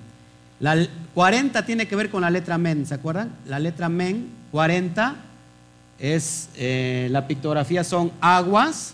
[0.59, 3.31] La 40 tiene que ver con la letra men, ¿se acuerdan?
[3.45, 5.15] La letra men, 40,
[5.99, 8.93] es, eh, la pictografía son aguas,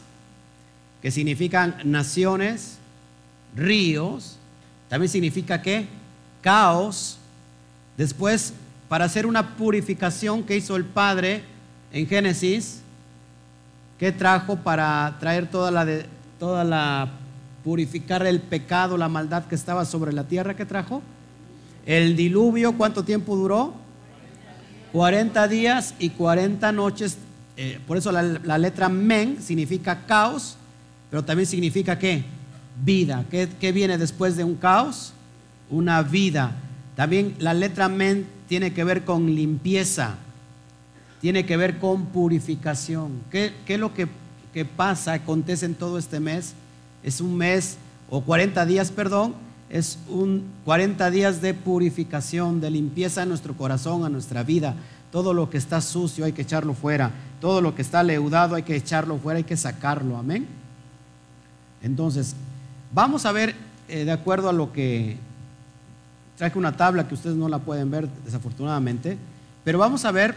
[1.02, 2.78] que significan naciones,
[3.56, 4.38] ríos,
[4.90, 5.88] también significa qué?
[6.42, 7.18] Caos.
[7.98, 8.54] Después,
[8.88, 11.44] para hacer una purificación que hizo el Padre
[11.92, 12.82] en Génesis,
[13.98, 16.06] ¿qué trajo para traer toda la, de,
[16.40, 17.10] toda la,
[17.64, 20.56] purificar el pecado, la maldad que estaba sobre la tierra?
[20.56, 21.02] ¿Qué trajo?
[21.86, 23.74] El diluvio, ¿cuánto tiempo duró?
[24.94, 27.18] 40 días y 40 noches.
[27.58, 30.56] Eh, por eso la, letra men significa caos,
[31.10, 32.24] pero también significa qué?
[32.84, 33.26] Vida.
[33.30, 35.14] ¿Qué, ¿Qué, viene después de un caos?
[35.70, 36.56] Una vida.
[36.96, 40.16] También la letra men tiene que ver con limpieza,
[41.22, 43.22] tiene que ver con purificación.
[43.32, 44.08] ¿Qué, qué es lo que,
[44.54, 46.54] que pasa, acontece en todo este mes?
[47.04, 47.78] Es un mes,
[48.10, 49.34] o 40 días, perdón,
[49.74, 54.76] es un 40 días de purificación, de limpieza en nuestro corazón, a nuestra vida.
[55.12, 57.10] Todo lo que está sucio hay que echarlo fuera.
[57.42, 60.16] Todo lo que está leudado hay que echarlo fuera, hay que sacarlo.
[60.16, 60.46] Amén.
[61.82, 62.36] Entonces,
[62.94, 63.56] vamos a ver,
[63.88, 65.18] eh, de acuerdo a lo que
[66.38, 69.18] traje una tabla que ustedes no la pueden ver, desafortunadamente,
[69.64, 70.36] pero vamos a ver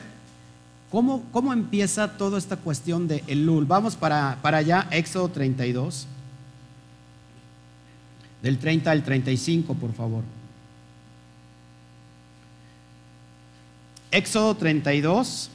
[0.90, 3.66] cómo, cómo empieza toda esta cuestión de Elul.
[3.66, 6.07] Vamos para, para allá, Éxodo 32.
[8.46, 10.22] Del 30 al 35, por favor.
[14.12, 15.50] Éxodo 32.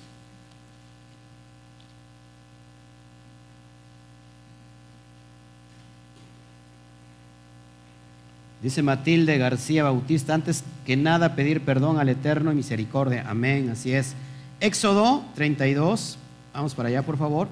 [8.61, 13.23] Dice Matilde García Bautista, antes que nada pedir perdón al Eterno y misericordia.
[13.25, 14.15] Amén, así es.
[14.59, 16.17] Éxodo 32,
[16.53, 17.47] vamos para allá por favor.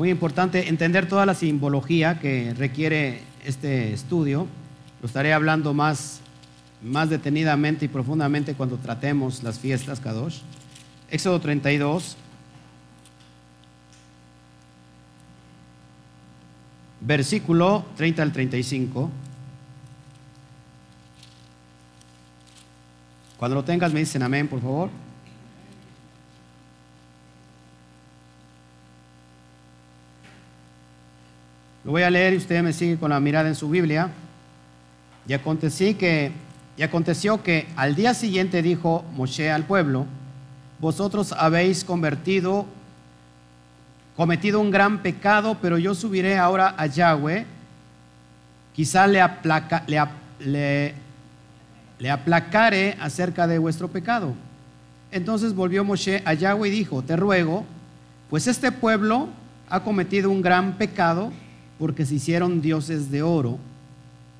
[0.00, 4.46] Muy importante entender toda la simbología que requiere este estudio.
[5.02, 6.20] Lo estaré hablando más,
[6.82, 10.38] más detenidamente y profundamente cuando tratemos las fiestas Kadosh.
[11.10, 12.16] Éxodo 32.
[17.02, 19.10] versículo 30 al 35.
[23.36, 25.09] Cuando lo tengas me dicen amén, por favor.
[31.90, 34.10] Voy a leer y usted me sigue con la mirada en su Biblia.
[35.26, 40.06] Y aconteció que, al día siguiente dijo Moshe al pueblo,
[40.78, 42.64] vosotros habéis convertido
[44.16, 47.44] cometido un gran pecado, pero yo subiré ahora a Yahweh,
[48.72, 49.20] quizá le,
[50.38, 50.94] le,
[52.08, 54.32] aplacaré acerca de vuestro pecado.
[55.10, 57.64] Entonces volvió Moshe a Yahweh y dijo, te ruego,
[58.28, 59.28] pues este pueblo
[59.68, 61.32] ha cometido un gran pecado
[61.80, 63.58] porque se hicieron dioses de oro,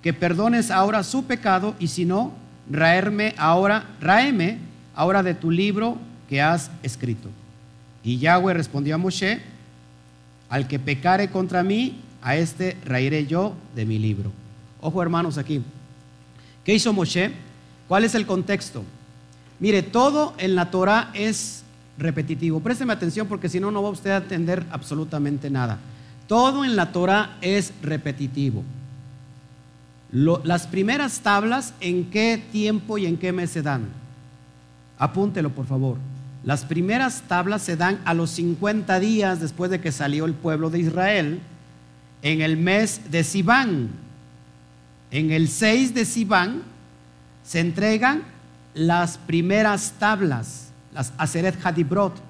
[0.02, 2.32] que perdones ahora su pecado y si no,
[2.70, 4.58] raerme ahora, raeme
[4.94, 5.96] ahora de tu libro
[6.28, 7.30] que has escrito.
[8.04, 9.40] Y Yahweh respondió a Moshe,
[10.50, 14.30] al que pecare contra mí, a este reiré yo de mi libro.
[14.82, 15.62] Ojo hermanos aquí.
[16.62, 17.32] ¿Qué hizo Moshe?
[17.88, 18.84] ¿Cuál es el contexto?
[19.58, 21.62] Mire, todo en la Torah es
[21.96, 22.60] repetitivo.
[22.60, 25.78] Présteme atención porque si no, no va usted a entender absolutamente nada.
[26.30, 28.62] Todo en la Torah es repetitivo.
[30.12, 33.88] las primeras tablas, ¿en qué tiempo y en qué mes se dan?
[34.96, 35.96] Apúntelo, por favor.
[36.44, 40.70] Las primeras tablas se dan a los 50 días después de que salió el pueblo
[40.70, 41.40] de Israel,
[42.22, 43.88] en el mes de Sibán.
[45.10, 46.62] En el 6 de Sibán
[47.42, 48.22] se entregan
[48.74, 52.29] las primeras tablas, las Aseret Hadibrot.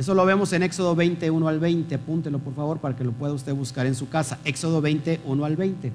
[0.00, 1.94] Eso lo vemos en Éxodo 21 al 20.
[1.94, 4.38] Apúntelo por favor para que lo pueda usted buscar en su casa.
[4.46, 5.92] Éxodo 21 al 20.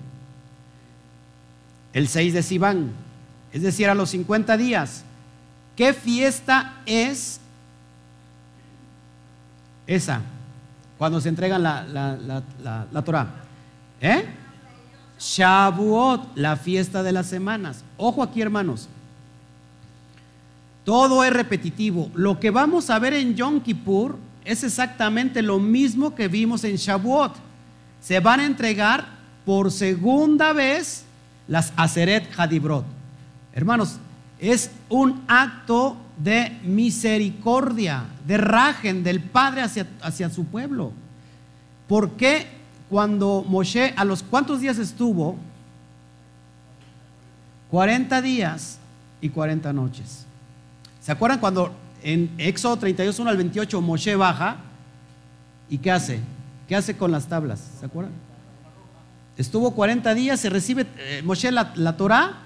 [1.92, 2.92] El 6 de Sibán,
[3.52, 5.04] es decir, a los 50 días
[5.76, 7.40] ¿Qué fiesta es
[9.88, 10.22] esa?
[11.00, 13.28] Cuando se entregan la, la, la, Torah.
[14.00, 14.24] ¿Eh?
[15.20, 17.84] Shavuot, la fiesta de las semanas.
[17.98, 18.88] Ojo aquí, hermanos.
[20.86, 22.12] Todo es repetitivo.
[22.14, 26.76] Lo que vamos a ver en Yom Kippur es exactamente lo mismo que vimos en
[26.76, 27.34] Shavuot.
[28.00, 29.08] Se van a entregar
[29.46, 31.04] por segunda vez
[31.48, 32.86] las Aseret Hadibrot.
[33.54, 33.98] Hermanos,
[34.40, 40.92] es un acto de misericordia, de rajen del Padre hacia, hacia su pueblo.
[41.88, 42.48] ¿Por qué
[42.90, 45.36] cuando Moshe, a los cuántos días estuvo?
[47.72, 48.78] 40 días
[49.20, 50.25] y 40 noches.
[51.06, 54.56] ¿Se acuerdan cuando en Éxodo 32, 1 al 28 Moshe baja?
[55.70, 56.20] ¿Y qué hace?
[56.68, 57.64] ¿Qué hace con las tablas?
[57.80, 58.12] ¿Se acuerdan?
[59.38, 62.40] Estuvo 40 días, se recibe eh, Moshe la, la Torah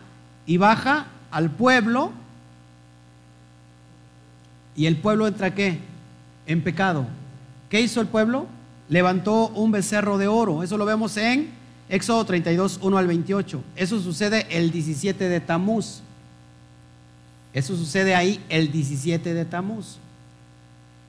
[0.45, 2.11] y baja al pueblo
[4.75, 5.79] y el pueblo entra qué?
[6.45, 7.05] En pecado.
[7.69, 8.45] ¿Qué hizo el pueblo?
[8.89, 10.63] Levantó un becerro de oro.
[10.63, 11.49] Eso lo vemos en
[11.87, 13.63] Éxodo 32, 1 al 28.
[13.77, 16.01] Eso sucede el 17 de Tamuz.
[17.53, 19.97] Eso sucede ahí el 17 de Tamuz.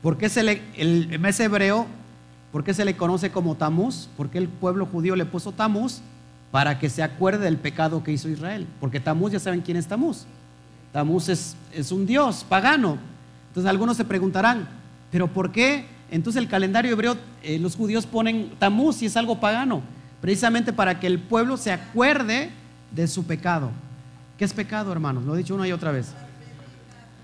[0.03, 1.87] ¿Por qué se le, el mes hebreo,
[2.53, 4.09] por qué se le conoce como Tamuz?
[4.17, 6.01] Porque el pueblo judío le puso Tamuz
[6.51, 8.67] para que se acuerde del pecado que hizo Israel.
[8.81, 10.25] Porque Tamuz, ya saben quién es Tamuz.
[10.93, 11.57] Tamuz es,
[11.93, 12.99] un dios pagano.
[13.49, 14.69] Entonces algunos se preguntarán,
[15.11, 15.85] ¿pero por qué?
[16.11, 19.83] Entonces el calendario hebreo, eh, los judíos ponen Tamuz si es algo pagano.
[20.21, 22.51] Precisamente para que el pueblo se acuerde
[22.91, 23.71] de su pecado.
[24.39, 25.25] ¿Qué es pecado, hermanos?
[25.25, 26.15] Lo he dicho una y otra vez.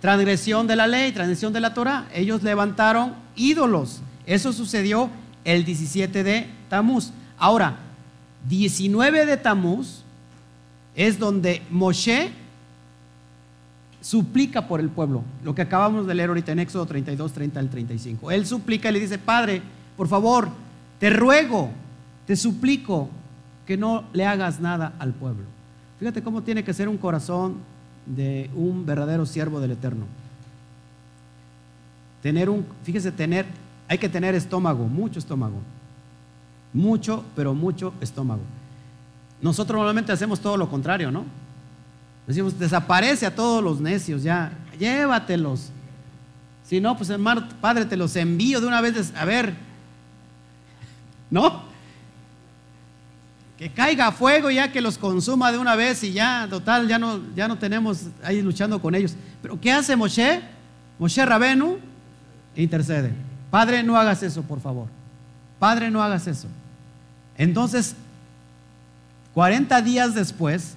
[0.06, 2.06] Transgresión de la ley, transgresión de la Torah.
[2.14, 4.02] Ellos levantaron ídolos.
[4.24, 5.10] Eso sucedió
[5.44, 7.10] el 17 de Tamuz.
[7.36, 7.78] Ahora,
[8.48, 10.04] 19 de Tamuz
[10.94, 12.30] es donde Moshe
[14.00, 17.68] suplica por el pueblo, lo que acabamos de leer ahorita en Éxodo 32, 30 al
[17.68, 18.30] 35.
[18.30, 19.60] Él suplica y le dice, Padre,
[19.96, 20.50] por favor,
[21.00, 21.72] te ruego,
[22.28, 23.08] te suplico
[23.66, 25.46] que no le hagas nada al pueblo.
[25.98, 27.56] Fíjate cómo tiene que ser un corazón
[28.06, 30.06] de un verdadero siervo del Eterno.
[32.22, 33.46] Tener un, fíjese, tener,
[33.88, 35.60] hay que tener estómago, mucho estómago
[36.76, 38.42] mucho, pero mucho estómago.
[39.40, 41.24] Nosotros normalmente hacemos todo lo contrario, ¿no?
[42.26, 45.70] Decimos, desaparece a todos los necios, ya, llévatelos.
[46.64, 49.54] Si no, pues hermano, Padre, te los envío de una vez, a ver,
[51.30, 51.62] ¿no?
[53.58, 57.20] Que caiga fuego ya que los consuma de una vez y ya, total, ya no,
[57.34, 59.14] ya no tenemos ahí luchando con ellos.
[59.40, 60.42] Pero ¿qué hace Moshe?
[60.98, 61.78] Moshe Rabenu
[62.54, 63.12] intercede.
[63.50, 64.88] Padre, no hagas eso, por favor.
[65.58, 66.48] Padre, no hagas eso.
[67.38, 67.94] Entonces,
[69.34, 70.76] 40 días después,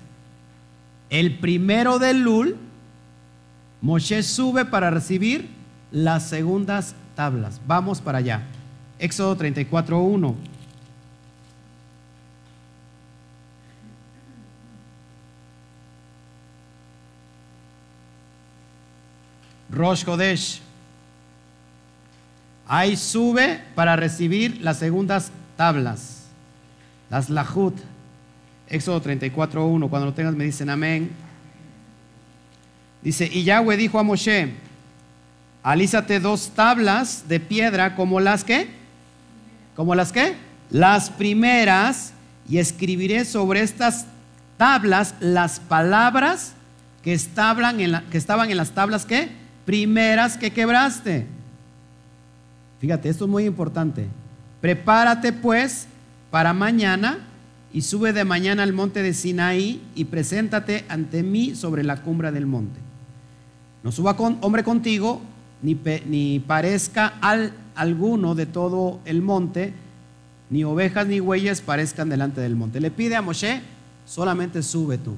[1.10, 2.58] el primero de Lul,
[3.82, 5.50] Moshe sube para recibir
[5.92, 7.60] las segundas tablas.
[7.66, 8.44] Vamos para allá.
[9.00, 10.36] Éxodo 34.1.
[19.80, 20.60] Rosh Kodesh.
[22.68, 26.26] Ahí sube para recibir las segundas tablas,
[27.10, 27.76] las Lahut.
[28.68, 29.90] Éxodo 34.1.
[29.90, 31.10] Cuando lo tengas me dicen amén.
[33.02, 34.52] Dice, y Yahweh dijo a Moshe,
[35.64, 38.68] alízate dos tablas de piedra como las que,
[39.78, 40.36] como las que,
[40.70, 42.12] las primeras,
[42.50, 44.06] y escribiré sobre estas
[44.58, 46.52] tablas las palabras
[47.02, 49.39] que estaban en, que estaban en las tablas que
[49.70, 51.28] primeras que quebraste.
[52.80, 54.08] Fíjate, esto es muy importante.
[54.62, 55.86] Prepárate pues
[56.32, 57.20] para mañana
[57.72, 62.32] y sube de mañana al monte de Sinaí y preséntate ante mí sobre la cumbre
[62.32, 62.80] del monte.
[63.84, 65.22] No suba con, hombre contigo,
[65.62, 65.78] ni,
[66.08, 69.74] ni parezca al, alguno de todo el monte,
[70.50, 72.80] ni ovejas ni huellas parezcan delante del monte.
[72.80, 73.62] Le pide a Moshe,
[74.08, 75.14] solamente sube tú.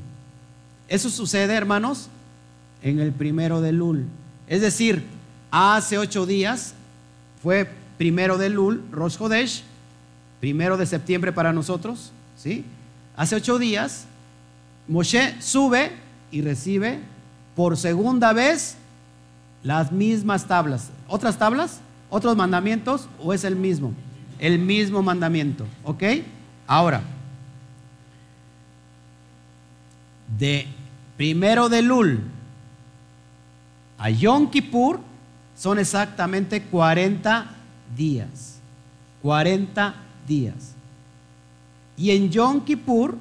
[0.89, 2.09] Eso sucede, hermanos,
[2.83, 4.07] en el primero de Lul.
[4.51, 5.01] Es decir,
[5.49, 6.73] hace ocho días
[7.41, 9.63] fue primero de Lul, Rosh Hodesh,
[10.41, 12.65] primero de septiembre para nosotros, ¿sí?
[13.15, 14.07] Hace ocho días,
[14.89, 15.93] Moshe sube
[16.31, 16.99] y recibe
[17.55, 18.75] por segunda vez
[19.63, 20.89] las mismas tablas.
[21.07, 21.79] ¿Otras tablas?
[22.09, 23.07] ¿Otros mandamientos?
[23.19, 23.93] ¿O es el mismo?
[24.37, 26.03] El mismo mandamiento, ¿ok?
[26.67, 27.01] Ahora,
[30.37, 30.67] de
[31.15, 32.21] primero de Lul
[34.01, 34.99] a Yom Kippur
[35.55, 37.51] son exactamente 40
[37.95, 38.59] días.
[39.21, 39.93] 40
[40.27, 40.73] días.
[41.95, 43.15] Y en Yom Kippur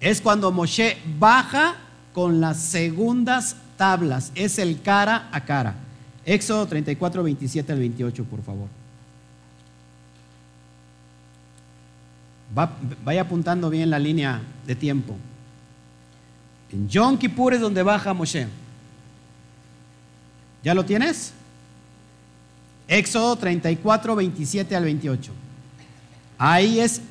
[0.00, 1.74] es cuando Moshe baja
[2.14, 4.32] con las segundas tablas.
[4.34, 5.74] Es el cara a cara.
[6.24, 8.68] Éxodo 34, 27 al 28, por favor.
[13.04, 15.14] vaya apuntando bien la línea de tiempo.
[16.72, 18.48] En Yom Kippur es donde baja Moshe.
[20.66, 21.32] ¿Ya lo tienes?
[22.88, 25.30] Éxodo 34, 27 al 28.
[26.38, 27.02] Ahí es,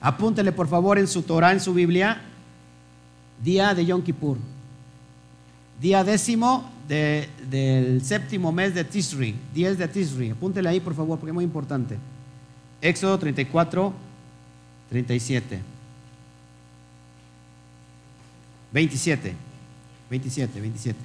[0.00, 2.20] apúntele por favor en su Torah, en su Biblia,
[3.40, 4.36] día de Yom Kippur.
[5.80, 10.30] Día décimo del séptimo mes de Tisri, 10 de Tisri.
[10.30, 11.96] Apúntele ahí por favor porque es muy importante.
[12.80, 13.92] Éxodo 34,
[14.88, 15.60] 37.
[18.72, 19.34] 27.
[20.10, 20.98] 27, 27.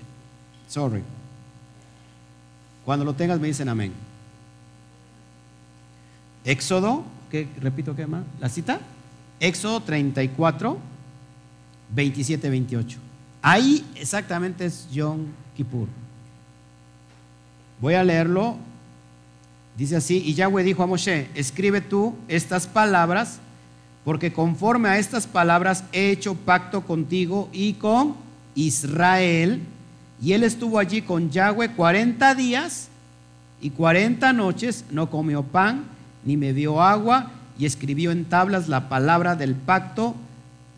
[0.67, 1.03] Sorry.
[2.89, 3.93] Cuando lo tengas me dicen amén.
[6.43, 8.79] Éxodo, ¿qué, repito qué más, la cita.
[9.39, 10.75] Éxodo 34,
[11.93, 12.97] 27, 28.
[13.43, 15.87] Ahí exactamente es Yom Kippur.
[17.79, 18.57] Voy a leerlo.
[19.77, 23.37] Dice así, y Yahweh dijo a Moshe, escribe tú estas palabras,
[24.03, 28.15] porque conforme a estas palabras he hecho pacto contigo y con
[28.55, 29.61] Israel
[30.21, 32.89] y él estuvo allí con Yahweh 40 días
[33.61, 35.85] y 40 noches, no comió pan
[36.25, 40.15] ni dio agua, y escribió en tablas la palabra del pacto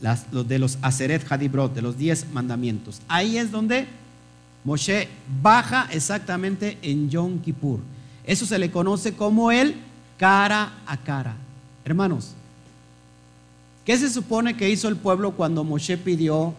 [0.01, 3.01] las, de los Aseret Hadibrot, de los diez mandamientos.
[3.07, 3.87] Ahí es donde
[4.63, 5.07] Moshe
[5.41, 7.79] baja exactamente en Yom Kippur.
[8.25, 9.75] Eso se le conoce como el
[10.17, 11.35] cara a cara.
[11.85, 12.33] Hermanos,
[13.85, 16.53] ¿qué se supone que hizo el pueblo cuando Moshe pidió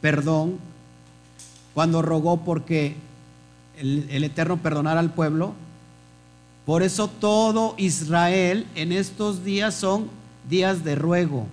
[0.00, 0.58] perdón
[1.76, 2.96] cuando rogó porque
[3.76, 5.52] el, Eterno perdonara al pueblo.
[6.64, 10.08] Por eso todo Israel en estos días son
[10.48, 11.46] días de ruego,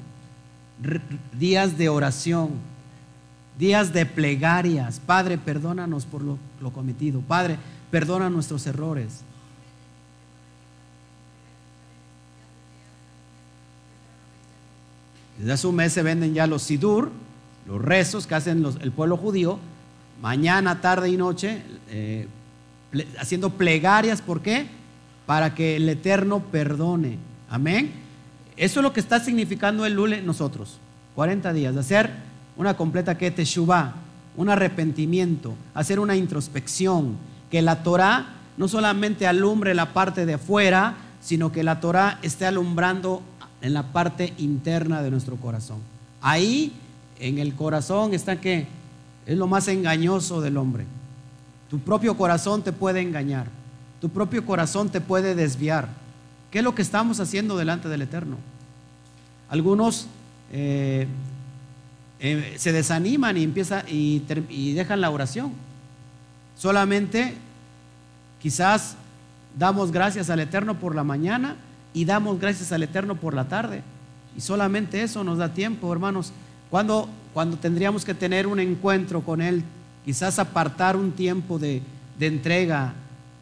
[1.38, 2.52] días de oración,
[3.60, 5.02] días de plegarias.
[5.06, 7.20] Padre, perdónanos por lo, lo cometido.
[7.20, 7.58] Padre,
[7.92, 9.24] perdona nuestros errores.
[15.38, 17.12] Desde hace un mes se venden ya los sidur,
[17.68, 19.60] los rezos que hacen el pueblo judío,
[20.24, 22.28] mañana, tarde y noche, eh,
[23.20, 24.22] haciendo plegarias.
[24.22, 24.68] ¿Por qué?
[25.26, 27.18] Para que el Eterno perdone.
[27.50, 27.92] Amén.
[28.56, 30.80] Eso es lo que está significando el Lule nosotros.
[31.16, 32.10] 40 días de hacer
[32.56, 33.96] una completa que teshuvah,
[34.38, 37.18] un arrepentimiento, hacer una introspección,
[37.52, 42.46] que la Torah no solamente alumbre la parte de afuera, sino que la Torah esté
[42.46, 43.22] alumbrando
[43.62, 45.80] en la parte interna de nuestro corazón.
[46.22, 46.72] Ahí,
[47.20, 48.68] en el corazón, está que
[49.26, 50.86] es lo más engañoso del hombre.
[51.70, 53.48] Tu propio corazón te puede engañar,
[54.02, 55.90] tu propio corazón te puede desviar.
[56.52, 58.38] ¿Qué es lo que estamos haciendo delante del Eterno?
[59.50, 60.08] Algunos
[60.52, 61.08] eh,
[62.20, 65.52] eh, se desaniman y, empieza, y, y dejan la oración.
[66.58, 67.36] Solamente
[68.42, 68.96] quizás
[69.58, 71.56] damos gracias al Eterno por la mañana
[71.94, 73.82] y damos gracias al Eterno por la tarde.
[74.36, 76.32] Y solamente eso nos da tiempo, hermanos.
[76.70, 79.64] Cuando, cuando tendríamos que tener un encuentro con Él,
[80.06, 81.82] quizás apartar un tiempo de,
[82.20, 82.94] de entrega,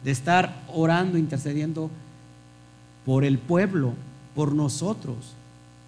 [0.04, 1.90] de estar orando, intercediendo
[3.04, 3.94] por el pueblo,
[4.34, 5.16] por nosotros.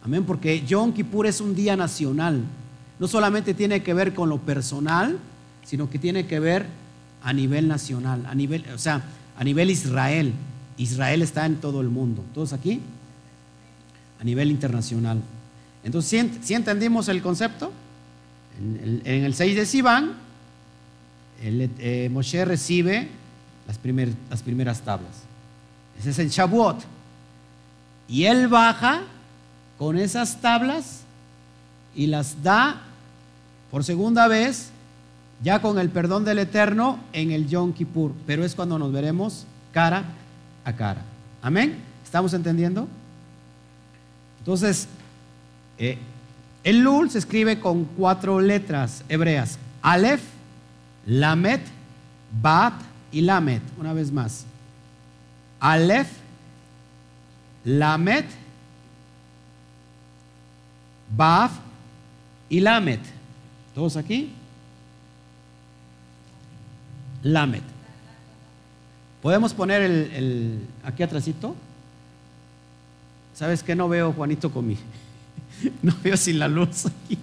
[0.02, 2.42] Amén, porque Yom Kippur es un día nacional.
[2.98, 5.18] No solamente tiene que ver con lo personal,
[5.64, 6.66] sino que tiene que ver
[7.22, 9.02] a nivel nacional, a nivel, o sea,
[9.36, 10.32] a nivel Israel.
[10.76, 12.22] Israel está en todo el mundo.
[12.34, 12.80] ¿Todos aquí?
[14.20, 15.20] A nivel internacional.
[15.82, 17.72] Entonces, si, entendimos el concepto,
[18.58, 20.14] en el, 6 de Sivan,
[21.42, 23.08] eh, Moshe recibe
[23.66, 23.78] las,
[24.42, 25.22] primeras tablas.
[25.98, 26.84] Ese es el Shavuot.
[28.08, 29.02] Y él baja
[29.78, 31.00] con esas tablas
[31.94, 32.82] y las da
[33.70, 34.70] por segunda vez,
[35.42, 38.12] ya con el perdón del Eterno en el Yom Kippur.
[38.26, 40.04] Pero es cuando nos veremos cara
[40.64, 41.02] a cara.
[41.42, 41.76] Amén.
[42.04, 42.86] ¿Estamos entendiendo?
[44.38, 44.86] Entonces,
[45.78, 45.98] eh,
[46.64, 50.22] el Lul se escribe con cuatro letras hebreas: Aleph,
[51.06, 51.60] Lamet,
[52.42, 52.74] Bat
[53.12, 53.62] y Lamet.
[53.78, 54.46] Una vez más:
[55.60, 56.08] Aleph,
[57.64, 58.26] Lamet,
[61.16, 61.52] Baf
[62.48, 63.00] y Lamet.
[63.74, 64.32] ¿Todos aquí?
[67.22, 67.62] Lamet.
[69.22, 71.56] ¿Podemos poner el, aquí atrásito?
[73.34, 73.74] ¿Sabes qué?
[73.74, 74.76] No veo Juanito con mi...
[75.82, 77.18] No veo sin la luz aquí.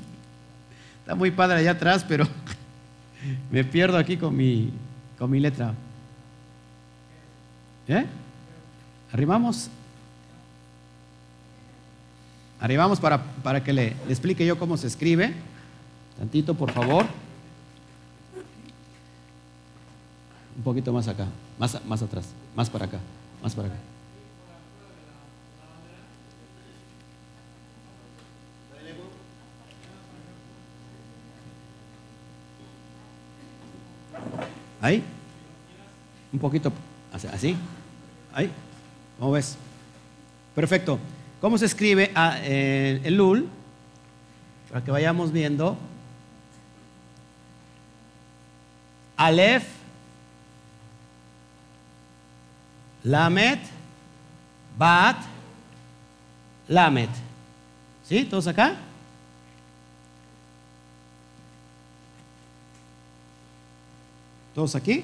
[1.00, 2.28] Está muy padre allá atrás, pero
[3.52, 4.72] me pierdo aquí con mi,
[5.18, 5.74] con mi letra.
[7.88, 8.06] ¿Eh?
[9.12, 9.70] ¿Arrimamos?
[12.60, 15.34] Arribamos para, para que le, le explique yo cómo se escribe.
[16.18, 17.06] Tantito, por favor.
[20.56, 21.26] Un poquito más acá.
[21.58, 22.26] Más, más atrás,
[22.56, 23.00] más para acá,
[23.42, 23.78] más para acá.
[34.82, 35.04] Ahí.
[36.34, 36.74] Un poquito
[37.14, 37.56] así.
[38.34, 38.52] Ahí.
[39.20, 39.56] ¿Cómo ves?
[40.56, 41.00] Perfecto.
[41.40, 43.48] ¿Cómo se escribe ah, eh, el LUL?
[44.70, 45.78] Para que vayamos viendo.
[49.18, 49.82] Aleph
[53.04, 53.60] Lamet,
[54.78, 55.18] Bat,
[56.68, 57.10] Lamet.
[58.04, 58.26] ¿Sí?
[58.26, 58.76] ¿Todos acá?
[64.62, 65.04] ¿Todos aquí?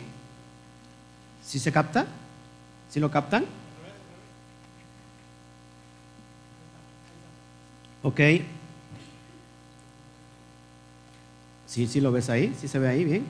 [1.43, 2.05] ¿Sí se capta?
[2.91, 3.43] ¿Sí lo captan?
[8.03, 8.19] Ok.
[11.65, 12.55] ¿Sí, sí lo ves ahí?
[12.61, 13.25] ¿Sí se ve ahí bien?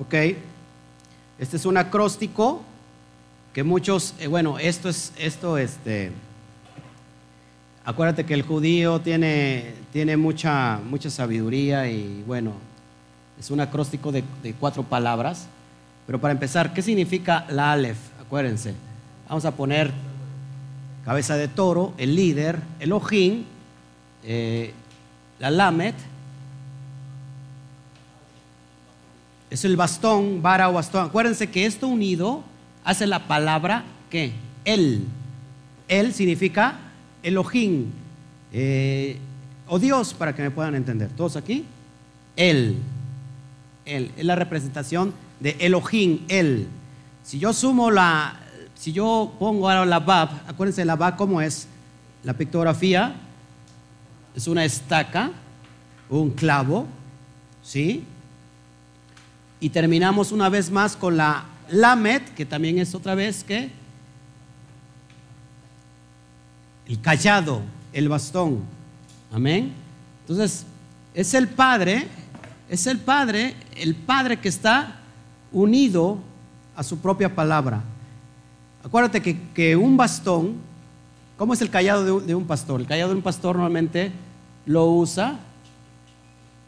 [0.00, 0.14] Ok.
[1.38, 2.60] Este es un acróstico
[3.54, 6.10] que muchos, eh, bueno, esto es, esto, este,
[7.84, 12.69] acuérdate que el judío tiene, tiene mucha, mucha sabiduría y bueno,
[13.40, 14.22] es un acróstico de,
[14.60, 15.48] cuatro palabras.
[16.06, 17.98] Pero para empezar, ¿qué significa la Aleph?
[18.20, 18.74] Acuérdense,
[19.28, 19.90] vamos a poner
[21.04, 23.46] cabeza de toro, el líder, el ojín,
[24.22, 24.72] eh,
[25.40, 25.94] la Lamet,
[29.50, 31.04] Es el bastón, vara o bastón.
[31.04, 32.44] Acuérdense que esto unido
[32.84, 34.32] hace la palabra ¿qué?
[34.64, 35.06] Él.
[35.88, 36.78] Él significa
[37.22, 37.86] Elohim
[38.52, 39.18] eh,
[39.66, 41.10] o Dios, para que me puedan entender.
[41.16, 41.64] ¿Todos aquí?
[42.36, 42.76] Él.
[43.84, 44.12] Él.
[44.16, 46.68] Es la representación de Elohim, Él.
[47.22, 48.40] Si yo sumo la,
[48.74, 51.66] si yo pongo ahora la Bab, acuérdense la Bab cómo es.
[52.22, 53.14] La pictografía
[54.34, 55.30] es una estaca,
[56.08, 56.86] un clavo,
[57.62, 58.04] ¿sí?
[59.60, 63.70] Y terminamos una vez más con la Lamet, que también es otra vez que
[66.86, 67.62] el callado,
[67.92, 68.62] el bastón.
[69.32, 69.72] Amén.
[70.22, 70.64] Entonces,
[71.14, 72.08] es el Padre,
[72.70, 75.00] es el Padre, el Padre que está
[75.52, 76.18] unido
[76.74, 77.82] a su propia palabra.
[78.82, 80.70] Acuérdate que, que un bastón,
[81.40, 82.82] ¿Cómo es el callado de un, pastor?
[82.82, 84.12] El callado de un pastor normalmente
[84.66, 85.38] lo usa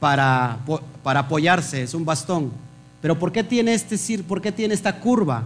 [0.00, 0.61] para,
[1.03, 2.50] para apoyarse, es un bastón.
[3.03, 5.42] Pero ¿por qué tiene este por qué tiene esta curva?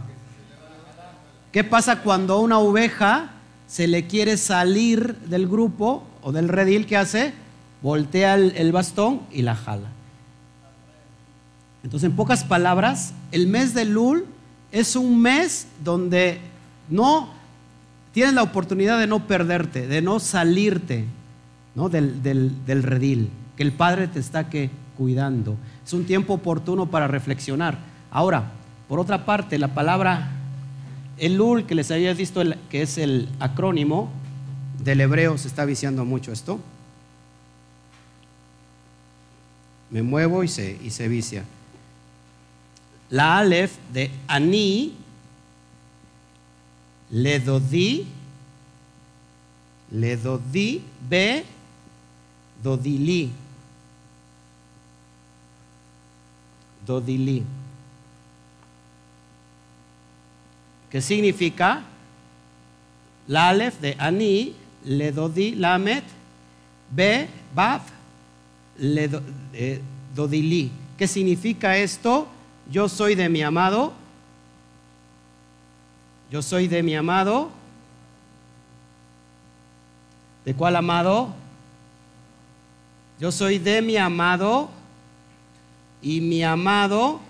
[1.50, 3.32] ¿Qué pasa cuando una oveja
[3.66, 6.86] se le quiere salir del grupo o del redil?
[6.86, 7.34] ¿Qué hace?
[7.82, 9.95] Voltea el bastón y la jala.
[11.86, 14.26] Entonces, en pocas palabras, el mes de Lul
[14.72, 16.40] es un mes donde
[16.90, 17.30] no
[18.12, 21.04] tienes la oportunidad de no perderte, de no salirte.
[21.76, 24.46] Del, del- del redil, que el Padre te está
[24.96, 25.56] cuidando.
[25.84, 27.76] Es un tiempo oportuno para reflexionar.
[28.10, 28.50] Ahora,
[28.88, 30.30] por otra parte, la palabra
[31.18, 34.10] Elul, que les había visto, que es el acrónimo
[34.82, 36.58] del hebreo, se está viciando mucho esto.
[39.90, 41.44] Me muevo y se, y se vicia.
[43.10, 44.92] La Aleph de Ani,
[47.10, 48.06] Ledodí,
[49.92, 51.44] Ledodí, Be,
[52.62, 53.30] Dodili.
[56.84, 57.42] Dodili.
[60.90, 61.82] ¿Qué significa?
[63.28, 64.54] La Aleph de Ani,
[64.84, 66.04] Ledodí, Lamet,
[66.90, 67.82] Be, Baf,
[68.78, 69.80] eh,
[70.14, 70.70] Dodili.
[70.96, 72.28] ¿Qué significa esto?
[72.70, 73.92] Yo soy de mi amado.
[76.30, 77.50] Yo soy de mi amado.
[80.44, 81.34] ¿De cuál amado?
[83.18, 84.68] Yo soy de mi amado
[86.02, 87.20] y mi amado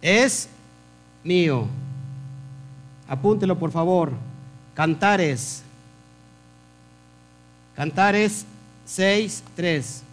[0.00, 0.48] es
[1.22, 1.66] mío.
[3.08, 4.12] Apúntelo por favor.
[4.74, 5.62] Cantares.
[7.74, 8.46] Cantares
[8.84, 10.03] 6, 3.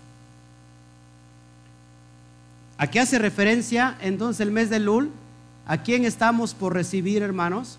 [2.82, 5.11] ¿A qué hace referencia entonces el mes de Lul?
[5.67, 7.77] ¿A quién estamos por recibir, hermanos?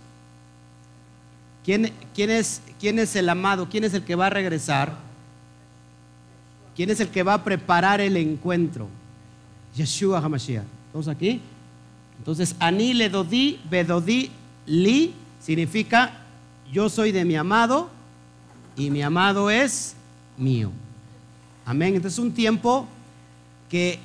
[1.64, 3.68] ¿Quién, es, ¿Quién es el amado?
[3.68, 4.96] ¿Quién es el que va a regresar?
[6.76, 8.86] ¿Quién es el que va a preparar el encuentro?
[9.74, 10.62] Yeshua HaMashiach.
[10.92, 11.40] ¿Todos aquí?
[12.18, 14.30] Entonces, Ani le dodí, bedodí,
[14.66, 16.12] li, significa
[16.72, 17.90] yo soy de mi amado
[18.76, 19.96] y mi amado es
[20.38, 20.70] mío.
[21.66, 21.96] Amén.
[21.96, 22.86] Entonces, es un tiempo
[23.68, 23.98] que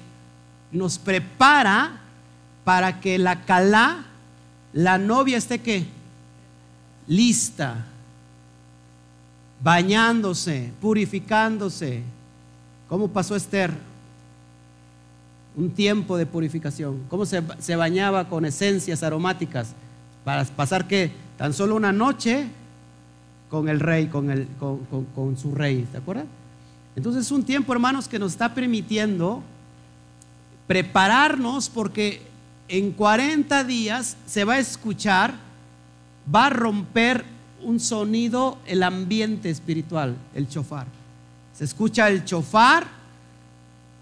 [0.71, 2.01] nos prepara
[2.63, 4.05] para que la calá,
[4.73, 5.85] la novia esté que
[7.07, 7.85] lista,
[9.63, 12.03] bañándose, purificándose.
[12.89, 13.71] ¿Cómo pasó Esther?
[15.55, 17.01] Un tiempo de purificación.
[17.09, 19.73] ¿Cómo se, se bañaba con esencias aromáticas?
[20.23, 22.47] Para pasar que tan solo una noche
[23.49, 25.87] con el rey, con, el, con, con- con su rey.
[25.91, 26.25] ¿Te acuerdas?
[26.95, 29.41] Entonces es un tiempo, hermanos, que nos está permitiendo
[30.67, 32.21] prepararnos porque
[32.67, 35.33] en 40 días se va a escuchar,
[36.33, 37.23] va a romper
[37.63, 40.87] un sonido, el ambiente espiritual, el chofar.
[41.53, 42.85] Se escucha el chofar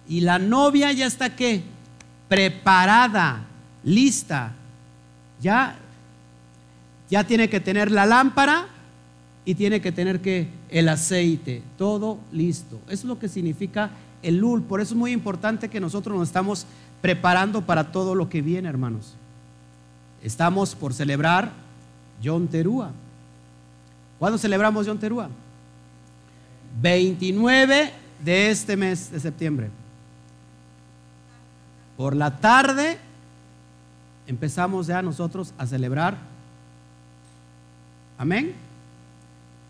[0.07, 1.63] y la novia ya está qué?
[2.27, 3.45] Preparada,
[3.83, 4.53] lista.
[5.41, 5.77] Ya
[7.09, 8.67] ya tiene que tener la lámpara
[9.45, 12.79] y tiene que tener que el aceite, todo listo.
[12.89, 13.91] Es lo que significa
[14.25, 14.63] el lul.
[14.63, 16.65] Por eso es muy importante que nosotros nos estamos
[17.01, 19.15] preparando para todo lo que viene, hermanos.
[20.23, 21.51] Estamos por celebrar
[22.21, 22.91] Yom Terúa.
[24.17, 25.29] ¿Cuándo celebramos Yom Terúa?
[26.81, 29.69] 29 de este mes de septiembre.
[31.95, 32.97] Por la tarde
[34.27, 36.17] empezamos ya nosotros a celebrar.
[38.17, 38.55] Amén.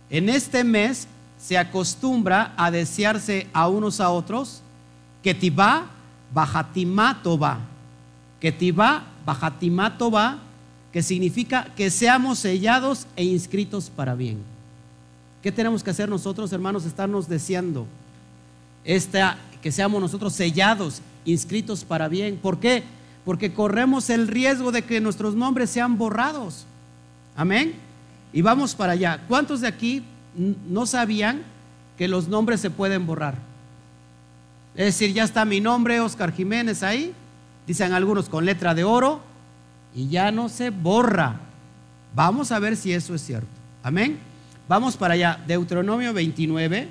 [0.09, 1.07] En este mes
[1.45, 4.63] se acostumbra a desearse a unos a otros
[5.21, 5.85] que tibá
[6.33, 7.59] bajatimá toba.
[8.39, 10.39] Que tibá bajatimá toba,
[10.91, 14.39] que significa que seamos sellados e inscritos para bien.
[15.43, 16.83] ¿Qué tenemos que hacer nosotros, hermanos?
[16.83, 17.85] Estarnos deseando
[18.83, 22.37] esta, que seamos nosotros sellados, inscritos para bien.
[22.37, 22.83] ¿Por qué?
[23.23, 26.65] Porque corremos el riesgo de que nuestros nombres sean borrados.
[27.35, 27.75] Amén.
[28.33, 29.21] Y vamos para allá.
[29.27, 30.03] ¿Cuántos de aquí
[30.35, 31.43] no sabían
[31.97, 33.35] que los nombres se pueden borrar?
[34.75, 37.13] Es decir, ya está mi nombre, Oscar Jiménez, ahí.
[37.65, 39.21] Dicen algunos con letra de oro
[39.95, 41.39] y ya no se borra.
[42.13, 43.47] Vamos a ver si eso es cierto.
[43.81, 44.19] Amén.
[44.67, 45.39] Vamos para allá.
[45.47, 46.89] Deuteronomio 29.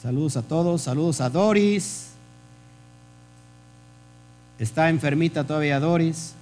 [0.00, 0.82] Saludos a todos.
[0.82, 2.10] Saludos a Doris.
[4.58, 6.34] Está enfermita todavía Doris.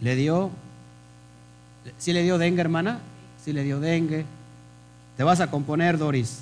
[0.00, 0.50] Le dio.
[1.98, 3.00] ¿Sí le dio dengue, hermana?
[3.48, 4.26] Sí le dio dengue.
[5.16, 6.40] Te vas a componer, Doris.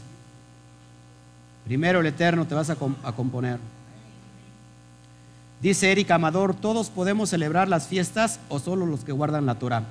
[1.65, 3.61] Primero el Eterno te vas a, a componer.
[5.63, 9.85] Dice Erika Amador, ¿todos podemos celebrar las fiestas o solo los que guardan la Torah?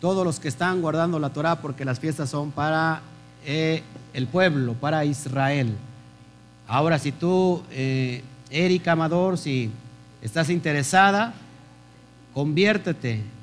[0.00, 3.02] todos los que están guardando la Torah, porque las fiestas son para
[3.44, 5.76] eh, el pueblo, para Israel.
[6.66, 9.70] Ahora, si tú, eh, Erika Amador, si
[10.22, 11.34] estás interesada,
[12.34, 13.35] conviértete,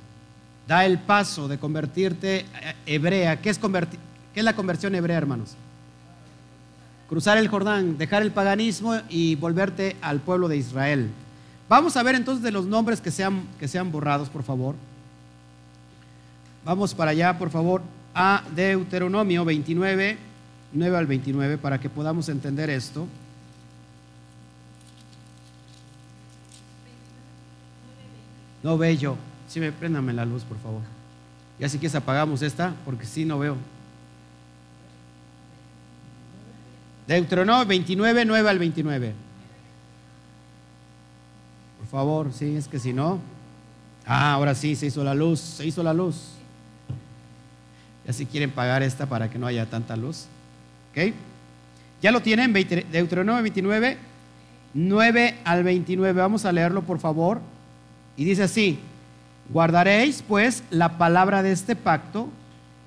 [0.68, 2.46] da el paso de convertirte
[2.86, 3.42] hebrea.
[3.42, 5.56] ¿Qué es, ¿Qué es la conversión hebrea, hermanos?
[7.10, 11.10] Cruzar el Jordán, dejar el paganismo y volverte al pueblo de Israel.
[11.70, 14.76] Vamos a ver entonces de los nombres que sean, que sean borrados, por favor.
[16.66, 17.82] Vamos para allá, por favor,
[18.16, 20.18] a Deuteronomio 29,
[20.72, 23.08] 9 al 29, para que podamos entender esto.
[28.64, 29.33] No veo.
[29.60, 30.82] Me préndame la luz, por favor.
[31.60, 33.56] Ya si quieres apagamos esta, porque si no veo.
[37.08, 39.14] Deuteronomio 29, 9 al 29.
[41.80, 43.20] Por favor, sí, es que si no.
[44.06, 46.34] Ah, ahora sí, se hizo la luz, se hizo la luz.
[48.06, 50.26] Ya si quieren pagar esta para que no haya tanta luz.
[50.92, 51.14] ¿Ok?
[52.02, 53.98] Ya lo tienen, Deuteronomio 29,
[54.74, 56.20] 9 al 29.
[56.20, 57.40] Vamos a leerlo, por favor.
[58.18, 58.80] Y dice así,
[59.50, 62.30] guardaréis pues la palabra de este pacto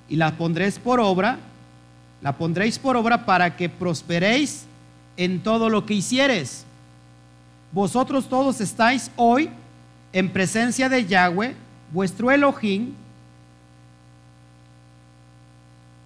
[0.08, 1.38] y la pondréis por obra,
[2.22, 4.66] la pondréis por obra para que prosperéis
[5.16, 6.64] en todo lo que hicieres.
[7.72, 9.50] Vosotros todos estáis hoy
[10.12, 11.54] en presencia de Yahweh,
[11.92, 12.94] vuestro Elohim,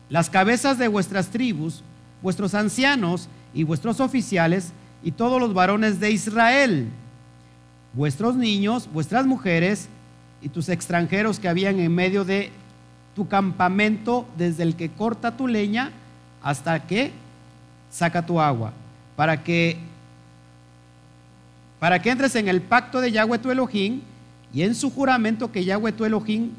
[0.08, 1.82] las cabezas de vuestras tribus,
[2.20, 4.72] vuestros ancianos y vuestros oficiales
[5.02, 6.90] y todos los varones de Israel
[7.92, 9.88] vuestros niños, vuestras mujeres
[10.42, 12.50] y tus extranjeros que habían en medio de
[13.14, 15.90] tu campamento, desde el que corta tu leña
[16.42, 17.12] hasta que
[17.90, 18.72] saca tu agua,
[19.16, 19.76] para que
[21.78, 24.02] para que entres en el pacto de Yahweh tu Elohim
[24.52, 26.50] y en su juramento que Yahweh tu Elohim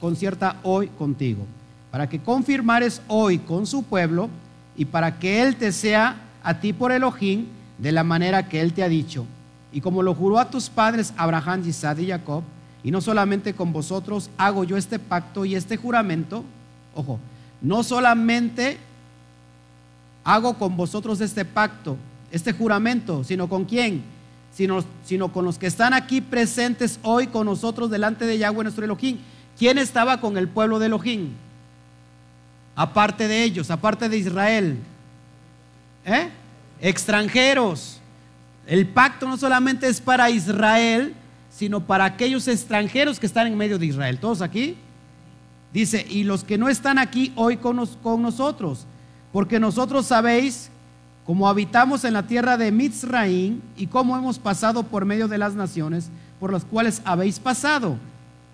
[0.00, 1.44] concierta hoy contigo,
[1.90, 4.30] para que confirmares hoy con su pueblo
[4.76, 7.46] y para que él te sea a ti por Elohim
[7.78, 9.26] de la manera que él te ha dicho.
[9.72, 12.44] Y como lo juró a tus padres Abraham, Isaac y Jacob,
[12.82, 16.44] y no solamente con vosotros hago yo este pacto y este juramento,
[16.94, 17.18] ojo,
[17.60, 18.78] no solamente
[20.24, 21.96] hago con vosotros este pacto,
[22.30, 24.02] este juramento, sino con quién,
[24.52, 28.84] sino, sino con los que están aquí presentes hoy con nosotros delante de Yahweh nuestro
[28.84, 29.18] Elohim.
[29.58, 31.30] ¿Quién estaba con el pueblo de Elohim?
[32.74, 34.78] Aparte de ellos, aparte de Israel.
[36.06, 36.30] ¿Eh?
[36.80, 37.98] Extranjeros.
[38.66, 41.14] El pacto no solamente es para Israel,
[41.60, 44.18] sino para aquellos extranjeros que están en medio de Israel.
[44.18, 44.76] ¿Todos aquí?
[45.74, 48.86] Dice, y los que no están aquí hoy con, nosotros,
[49.30, 50.70] porque nosotros sabéis
[51.26, 55.54] cómo habitamos en la tierra de Mitzraim y cómo hemos pasado por medio de las
[55.54, 56.08] naciones
[56.40, 57.98] por las cuales habéis pasado.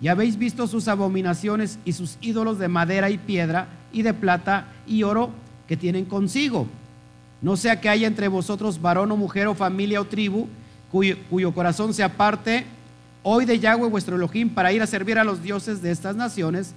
[0.00, 4.66] Y habéis visto sus abominaciones y sus ídolos de madera y piedra y de plata
[4.84, 5.30] y oro
[5.68, 6.66] que tienen consigo
[7.40, 10.48] no sea que haya entre vosotros varón o mujer o familia o tribu
[10.90, 12.66] cuyo, corazón se aparte
[13.28, 16.74] hoy de Yahweh vuestro Elohim para ir a servir a los dioses de estas naciones.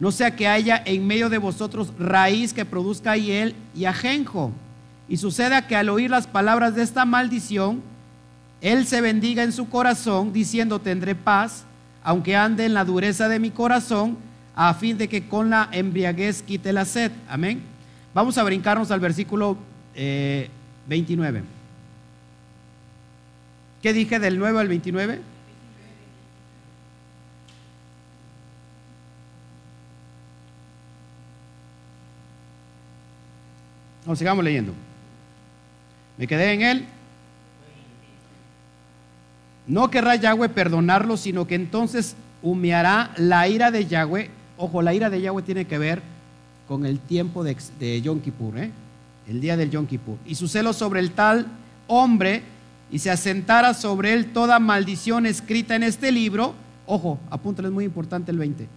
[0.00, 4.50] No sea que haya en medio de vosotros raíz que produzca hiel y ajenjo.
[5.08, 7.80] Y suceda que al oír las palabras de esta maldición,
[8.60, 11.62] él se bendiga en su corazón, diciendo, tendré paz,
[12.02, 14.18] aunque ande en la dureza de mi corazón,
[14.56, 17.12] a fin de que con la embriaguez quite la sed.
[17.28, 17.62] Amén.
[18.12, 19.56] Vamos a brincarnos al versículo
[19.94, 21.38] 29.
[21.38, 21.42] Eh,
[23.80, 25.33] ¿Qué dije del 9 al 29?
[34.06, 34.72] No, sigamos leyendo.
[36.18, 36.86] Me quedé en él.
[39.66, 44.30] No querrá Yahweh perdonarlo, sino que entonces humeará la ira de Yahweh.
[44.56, 46.02] Ojo, la ira de Yahweh tiene que ver
[46.68, 48.58] con el tiempo de, de Yom Kippur.
[48.58, 48.70] ¿eh?
[49.28, 51.46] el día del Yom Kippur, y su celo sobre el tal
[51.86, 52.42] hombre,
[52.90, 56.54] y se asentara sobre él toda maldición escrita en este libro,
[56.86, 58.68] ojo, apúntale, es muy importante el 20.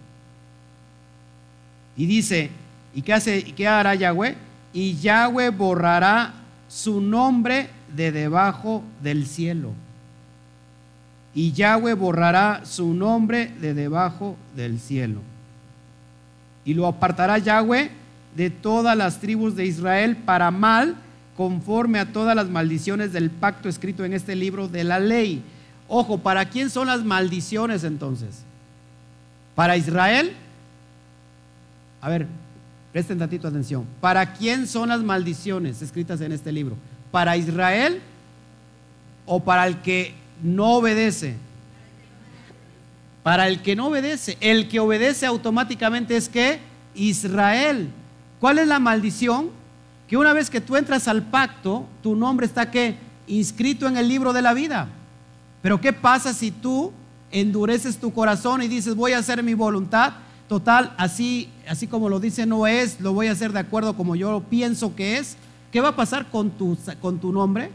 [1.96, 2.50] Y dice,
[2.94, 4.36] ¿y qué, hace, qué hará Yahweh?
[4.72, 6.34] Y Yahweh borrará
[6.68, 9.72] su nombre de debajo del cielo.
[11.34, 15.20] Y Yahweh borrará su nombre de debajo del cielo.
[16.64, 17.90] Y lo apartará Yahweh
[18.36, 20.96] de todas las tribus de Israel para mal,
[21.36, 25.42] conforme a todas las maldiciones del pacto escrito en este libro de la ley.
[25.86, 28.42] Ojo, ¿para quién son las maldiciones entonces?
[29.54, 30.32] ¿Para Israel?
[32.00, 32.26] A ver,
[32.98, 33.86] presten tantito atención.
[34.00, 36.74] ¿Para quién son las maldiciones escritas en este libro?
[37.12, 38.00] ¿Para Israel
[39.24, 41.36] o para el que no obedece?
[43.22, 46.58] Para el que no obedece, el que obedece automáticamente es que
[46.96, 47.88] Israel.
[48.40, 49.50] ¿Cuál es la maldición?
[50.08, 52.96] Que una vez que tú entras al pacto, tu nombre está que
[53.28, 54.88] inscrito en el libro de la vida.
[55.62, 56.92] Pero ¿qué pasa si tú
[57.30, 60.14] endureces tu corazón y dices, voy a hacer mi voluntad?
[60.48, 64.16] Total, así, así como lo dice no es, lo voy a hacer de acuerdo como
[64.16, 65.36] yo pienso que es.
[65.70, 67.70] ¿Qué va a pasar con tu, con tu nombre?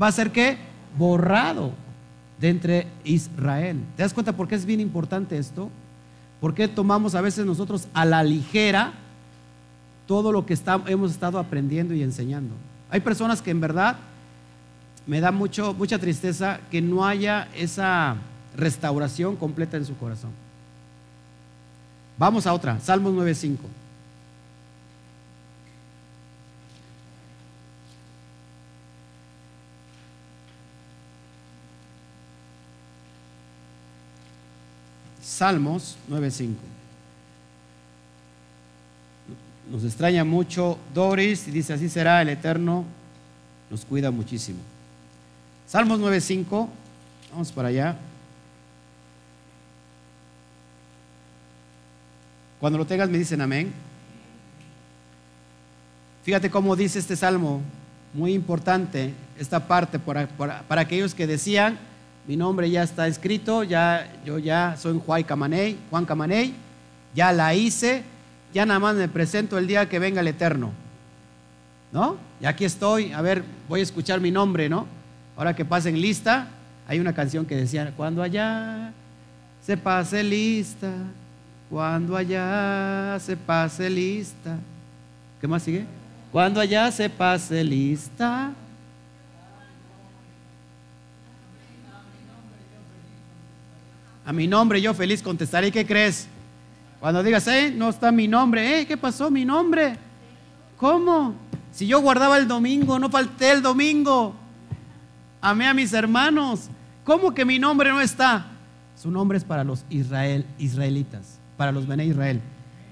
[0.00, 0.56] Va a ser que
[0.96, 1.72] borrado
[2.40, 3.80] de entre Israel.
[3.96, 5.70] ¿Te das cuenta por qué es bien importante esto?
[6.40, 8.94] ¿Por qué tomamos a veces nosotros a la ligera
[10.06, 12.54] todo lo que hemos estado aprendiendo y enseñando?
[12.90, 13.96] Hay personas que en verdad
[15.06, 18.16] me da mucho, mucha tristeza que no haya esa
[18.56, 20.30] restauración completa en su corazón.
[22.20, 23.56] Vamos a otra, Salmos 9.5.
[35.22, 36.56] Salmos 9.5.
[39.70, 42.84] Nos extraña mucho Doris y dice, así será el Eterno,
[43.70, 44.58] nos cuida muchísimo.
[45.66, 46.68] Salmos 9.5,
[47.32, 47.96] vamos para allá.
[52.60, 53.72] Cuando lo tengas me dicen amén.
[56.22, 57.62] Fíjate cómo dice este salmo,
[58.12, 61.78] muy importante, esta parte para, para aquellos que decían,
[62.26, 66.54] mi nombre ya está escrito, ya, yo ya soy Juan Camaney, Juan Camaney,
[67.14, 68.02] ya la hice,
[68.52, 70.72] ya nada más me presento el día que venga el Eterno.
[71.92, 72.18] ¿No?
[72.40, 74.86] Y aquí estoy, a ver, voy a escuchar mi nombre, ¿no?
[75.36, 76.48] Ahora que pasen lista,
[76.86, 78.92] hay una canción que decía, cuando allá
[79.64, 80.92] se pase lista,
[81.70, 84.58] cuando allá se pase lista.
[85.40, 85.86] ¿Qué más sigue?
[86.32, 88.52] Cuando allá se pase lista,
[94.30, 95.72] A mi nombre yo feliz contestaré.
[95.72, 96.28] ¿Qué crees?
[97.00, 99.28] Cuando digas, eh, no está mi nombre, eh, ¿qué pasó?
[99.28, 99.96] Mi nombre.
[100.76, 101.34] ¿Cómo?
[101.72, 104.36] Si yo guardaba el domingo, no falté el domingo.
[105.40, 106.68] Amé a mis hermanos.
[107.02, 108.46] ¿Cómo que mi nombre no está?
[108.94, 112.40] Su nombre es para los Israel, israelitas, para los Bené Israel.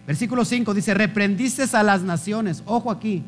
[0.06, 2.62] Versículo 5 dice, reprendiste a las naciones.
[2.66, 3.24] Ojo aquí.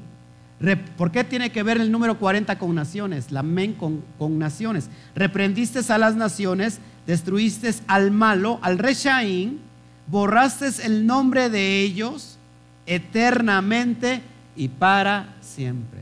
[0.99, 3.33] ¿Por qué tiene que ver el número 40 con naciones?
[3.33, 4.91] La men con, con naciones.
[5.15, 9.61] Reprendiste a las naciones destruiste al malo, al Reshaín,
[10.09, 12.37] borraste el nombre de ellos
[12.85, 14.21] eternamente
[14.57, 16.01] y para siempre.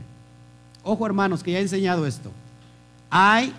[0.83, 2.29] Ojo hermanos, que ya he enseñado esto.
[3.09, 3.53] Hay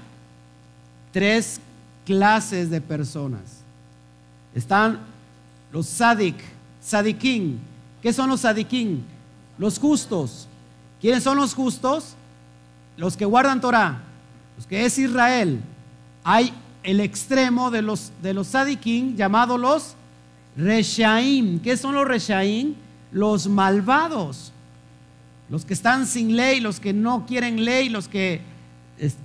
[1.10, 1.58] tres
[2.04, 3.62] clases de personas.
[4.54, 5.09] Están
[5.72, 6.36] los sadik,
[6.80, 7.60] sadikin.
[8.02, 9.04] ¿Qué son los sadikin?
[9.58, 10.48] Los justos.
[11.00, 12.14] ¿Quiénes son los justos?
[12.96, 14.02] Los que guardan Torah,
[14.56, 15.60] los que es Israel.
[16.24, 16.52] Hay
[16.82, 19.94] el extremo de los, de los sadiquín llamados los
[20.56, 21.60] reshaim.
[21.60, 22.74] ¿Qué son los reshaim?
[23.12, 24.52] Los malvados.
[25.48, 28.42] Los que están sin ley, los que no quieren ley, los que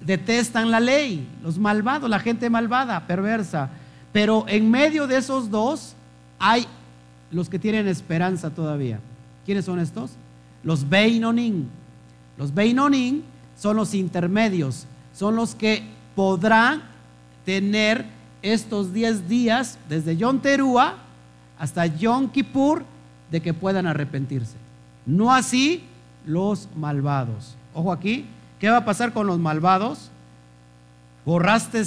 [0.01, 3.69] detestan la ley, los malvados, la gente malvada, perversa.
[4.11, 5.94] Pero en medio de esos dos
[6.39, 6.65] hay
[7.31, 8.99] los que tienen esperanza todavía.
[9.45, 10.11] ¿Quiénes son estos?
[10.63, 11.65] Los Beinonim.
[12.37, 13.21] Los Beinonim
[13.57, 15.83] son los intermedios, son los que
[16.15, 16.83] podrán
[17.45, 18.05] tener
[18.41, 20.95] estos 10 días, desde Yom Terúa
[21.57, 22.83] hasta Yom Kippur,
[23.31, 24.55] de que puedan arrepentirse.
[25.05, 25.83] No así
[26.25, 27.55] los malvados.
[27.73, 28.25] Ojo aquí,
[28.59, 30.09] ¿qué va a pasar con los malvados?
[31.25, 31.83] Borraste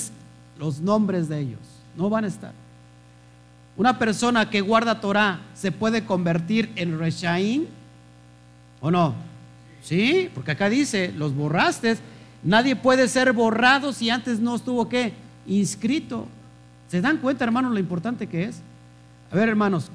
[0.58, 1.60] los nombres de ellos,
[1.96, 2.52] no van a estar.
[3.78, 7.64] Una persona que guarda Torah se puede convertir en Reshaim
[8.80, 9.14] o no?
[9.82, 11.96] Sí, porque acá dice, los borraste.
[12.42, 15.14] Nadie puede ser borrado si antes no estuvo qué?
[15.46, 16.26] inscrito.
[16.88, 18.60] ¿Se dan cuenta, hermanos, lo importante que es?
[19.30, 19.90] A ver, hermanos,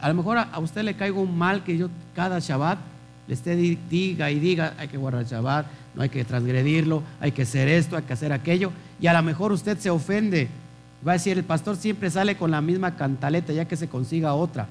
[0.00, 2.78] a lo mejor a usted le caigo un mal que yo cada Shabbat
[3.26, 7.42] le esté diga y diga, hay que guardar Shabbat, no hay que transgredirlo, hay que
[7.42, 10.48] hacer esto, hay que hacer aquello, y a lo mejor usted se ofende.
[11.06, 14.34] Va a decir, el pastor siempre sale con la misma cantaleta, ya que se consiga
[14.34, 14.66] otra.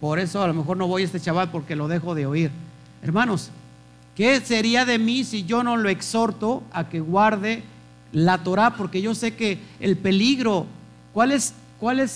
[0.00, 2.50] Por eso a lo mejor no voy a este Shabbat porque lo dejo de oír.
[3.02, 3.50] Hermanos,
[4.14, 7.62] ¿qué sería de mí si yo no lo exhorto a que guarde
[8.12, 10.66] la Torah, porque yo sé que el peligro,
[11.12, 11.54] ¿cuál es,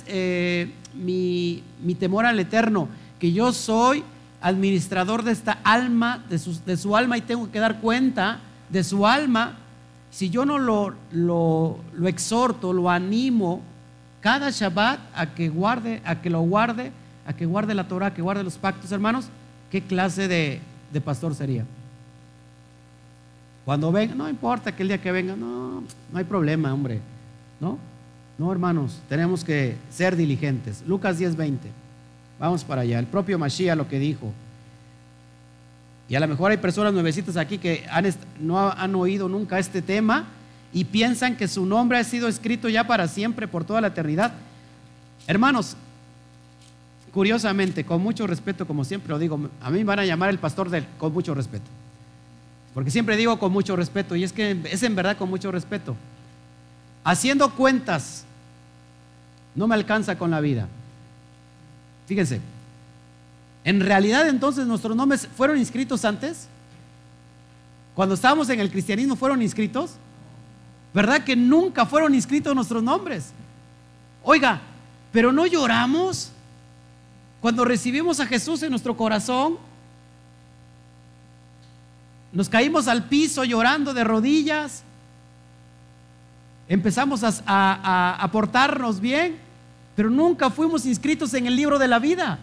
[0.06, 1.62] eh, mi,
[1.98, 2.88] temor al Eterno?
[3.18, 4.02] Que yo soy
[4.40, 8.82] administrador de esta alma, de su, de su, alma y tengo que dar cuenta de
[8.84, 9.58] su alma.
[10.14, 13.62] Si yo no lo, lo, exhorto, lo animo
[14.20, 16.92] cada Shabbat a que guarde, a que lo guarde,
[17.26, 19.26] a que guarde la Torah, a que guarde los pactos, hermanos,
[19.72, 20.60] ¿qué clase de,
[20.92, 21.64] de pastor sería?
[23.64, 27.00] Cuando venga, no importa que el día que venga, no, no hay problema, hombre,
[27.58, 27.76] ¿no?
[28.38, 30.84] No, hermanos, tenemos que ser diligentes.
[30.86, 31.58] Lucas 10:20.
[32.38, 33.00] Vamos para allá.
[33.00, 34.32] El propio Mashiach lo que dijo.
[36.08, 37.86] Y a lo mejor hay personas nuevecitas aquí que
[38.40, 40.26] no han oído nunca este tema
[40.72, 44.32] y piensan que su nombre ha sido escrito ya para siempre, por toda la eternidad.
[45.26, 45.76] Hermanos,
[47.12, 50.38] curiosamente, con mucho respeto, como siempre lo digo, a mí me van a llamar el
[50.38, 51.64] pastor del, con mucho respeto.
[52.74, 55.96] Porque siempre digo con mucho respeto, y es que es en verdad con mucho respeto.
[57.04, 58.24] Haciendo cuentas,
[59.54, 60.66] no me alcanza con la vida.
[62.06, 62.40] Fíjense,
[63.64, 66.48] en realidad entonces nuestros nombres fueron inscritos antes.
[67.94, 69.92] Cuando estábamos en el cristianismo fueron inscritos.
[70.92, 73.32] ¿Verdad que nunca fueron inscritos nuestros nombres?
[74.22, 74.60] Oiga,
[75.10, 76.30] pero no lloramos
[77.40, 79.58] cuando recibimos a Jesús en nuestro corazón.
[82.32, 84.82] Nos caímos al piso llorando de rodillas.
[86.68, 89.38] Empezamos a, a, portarnos bien,
[89.94, 92.38] pero nunca fuimos inscritos en el libro de la vida.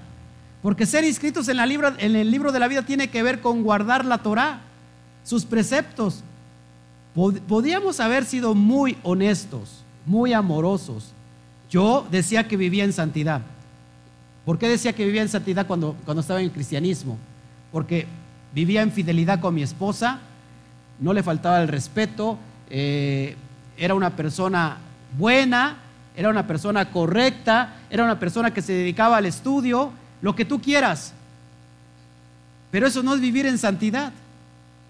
[0.62, 3.64] Porque ser inscritos en, la en el libro de la vida tiene que ver con
[3.64, 4.62] guardar la Torah,
[5.24, 6.24] sus preceptos.
[7.14, 11.12] Podríamos haber sido muy honestos, muy amorosos.
[11.70, 13.42] Yo decía que vivía en santidad.
[14.46, 17.18] ¿Por qué decía que vivía en santidad cuando, cuando estaba en el cristianismo?
[17.72, 18.08] Porque
[18.54, 20.20] vivía en fidelidad con mi esposa,
[21.00, 22.38] no le faltaba el respeto,
[22.70, 23.36] eh,
[23.78, 24.78] era una persona
[25.18, 25.78] buena,
[26.16, 29.92] era una persona correcta, era una persona que se dedicaba al estudio,
[30.22, 31.14] lo que tú quieras.
[32.72, 34.14] Pero eso no es vivir en santidad.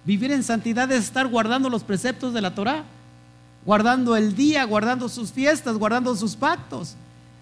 [0.06, 2.84] Vivir en santidad es estar guardando los preceptos de la Torah,
[3.66, 6.96] guardando el día, guardando sus fiestas, guardando sus pactos.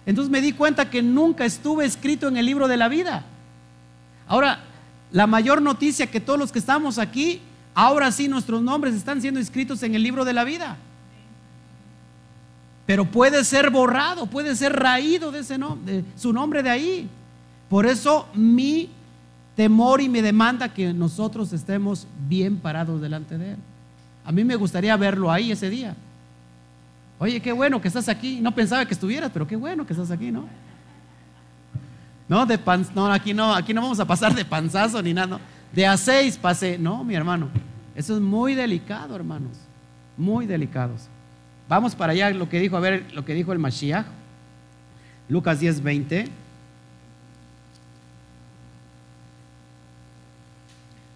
[0.05, 3.25] Entonces me di cuenta que nunca estuve escrito en el libro de la vida.
[4.27, 4.59] Ahora,
[5.11, 7.41] la mayor noticia que todos los que estamos aquí,
[7.73, 10.77] ahora sí nuestros nombres están siendo escritos en el libro de la vida.
[12.85, 17.09] Pero puede ser borrado, puede ser raído de, ese nombre, de su nombre de ahí.
[17.69, 18.89] Por eso mi
[19.55, 23.57] temor y mi demanda que nosotros estemos bien parados delante de Él.
[24.25, 25.95] A mí me gustaría verlo ahí ese día.
[27.19, 28.39] Oye, qué bueno que estás aquí.
[28.41, 30.47] No pensaba que estuvieras, pero qué bueno que estás aquí, ¿no?
[32.27, 35.39] No, de pan, no, aquí no, aquí no vamos a pasar de panzazo ni nada.
[35.73, 36.77] De a seis pasé.
[36.77, 37.49] No, mi hermano.
[37.95, 39.57] Eso es muy delicado, hermanos.
[40.15, 41.07] Muy delicados.
[41.67, 44.05] Vamos para allá, lo que dijo, a ver, lo que dijo el Mashiach.
[45.27, 46.25] Lucas 10, 20.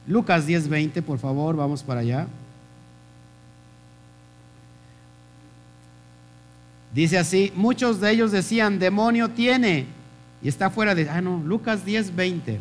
[0.07, 2.27] Lucas 10:20, por favor, vamos para allá.
[6.93, 9.87] Dice así, muchos de ellos decían, demonio tiene,
[10.43, 11.09] y está fuera de...
[11.09, 12.59] Ah, no, Lucas 10:20.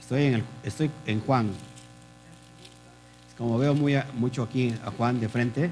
[0.00, 1.52] Estoy en, el, estoy en Juan
[3.42, 5.68] como veo mucho aquí a Juan de frente.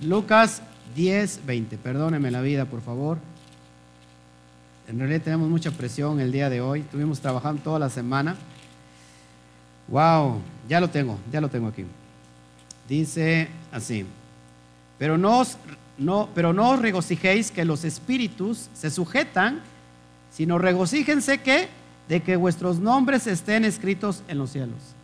[0.00, 0.62] Lucas
[0.94, 1.76] 10, 20.
[1.78, 3.18] Perdóneme la vida, por favor.
[4.86, 6.82] En realidad tenemos mucha presión el día de hoy.
[6.82, 8.36] Estuvimos trabajando toda la semana.
[9.88, 11.84] Wow, ya lo tengo, ya lo tengo aquí.
[12.88, 14.06] Dice así:
[15.00, 15.42] Pero no
[15.98, 19.62] no, pero no os regocijéis que los espíritus se sujetan,
[20.30, 21.66] sino regocíjense que
[22.08, 24.95] de que vuestros nombres estén escritos en los cielos.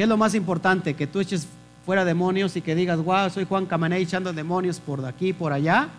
[0.00, 0.94] ¿Qué es lo más importante?
[0.94, 1.46] Que tú eches
[1.84, 5.90] fuera demonios y que digas, wow, soy Juan Camané echando demonios por aquí, por allá,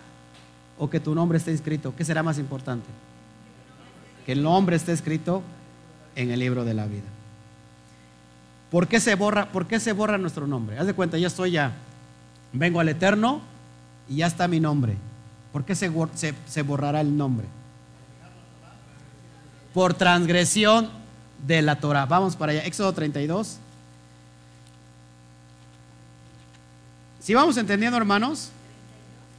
[0.76, 1.94] o que tu nombre esté escrito.
[1.96, 2.88] ¿Qué será más importante?
[4.26, 5.44] Que el nombre esté escrito
[6.16, 7.04] en el libro de la vida.
[8.72, 10.80] ¿Por qué se borra, por qué se borra nuestro nombre?
[10.80, 11.70] Haz de cuenta, ya estoy ya,
[12.52, 13.40] vengo al Eterno
[14.08, 14.96] y ya está mi nombre.
[15.52, 15.92] ¿Por qué se,
[16.48, 17.46] se borrará el nombre?
[19.72, 20.90] Por transgresión
[21.46, 22.06] de la Torah.
[22.06, 22.64] Vamos para allá.
[22.64, 23.60] Éxodo 32.
[27.22, 28.50] Si vamos entendiendo, hermanos,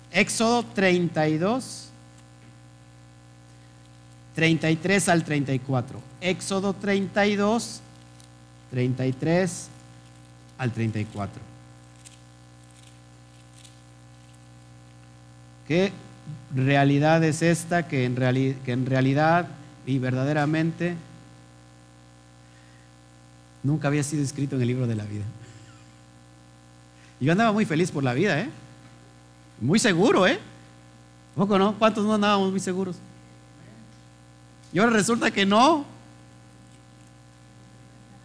[0.09, 1.89] Éxodo 32,
[4.36, 5.99] 33 al 34.
[6.21, 7.81] Éxodo 32,
[8.71, 9.67] 33
[10.59, 11.41] al 34.
[15.67, 15.91] ¿Qué
[16.55, 19.47] realidad es esta que en, que en realidad
[19.86, 20.95] y verdaderamente
[23.61, 25.25] nunca había sido escrito en el libro de la vida?
[27.24, 28.49] Yo andaba muy feliz por la vida, ¿eh?
[29.61, 30.39] Muy seguro, ¿eh?
[31.36, 31.74] ¿Poco no?
[31.80, 32.97] ¿Cuántos no andábamos muy seguros?
[34.74, 35.86] Y ahora resulta que no.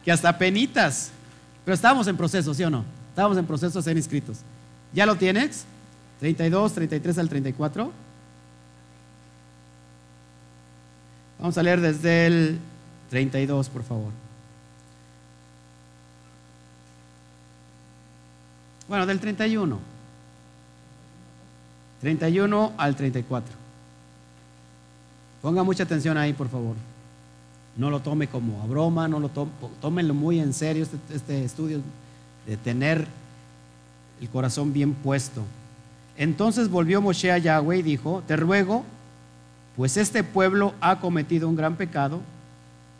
[0.04, 1.12] Que hasta penitas.
[1.64, 2.84] Pero estábamos en proceso, ¿sí o no?
[3.10, 4.38] Estábamos en proceso de ser inscritos.
[4.92, 5.64] ¿Ya lo tienes?
[6.18, 7.92] 32, 33 al 34.
[11.38, 12.58] Vamos a leer desde el
[13.10, 14.27] 32, por favor.
[18.88, 19.78] Bueno, del 31.
[22.00, 23.54] 31 al 34.
[25.42, 26.74] Ponga mucha atención ahí, por favor.
[27.76, 31.44] No lo tome como a broma, no lo tome, tómenlo muy en serio este, este
[31.44, 31.80] estudio
[32.46, 33.06] de tener
[34.20, 35.44] el corazón bien puesto.
[36.16, 38.84] Entonces volvió Moshe a Yahweh y dijo, te ruego,
[39.76, 42.20] pues este pueblo ha cometido un gran pecado,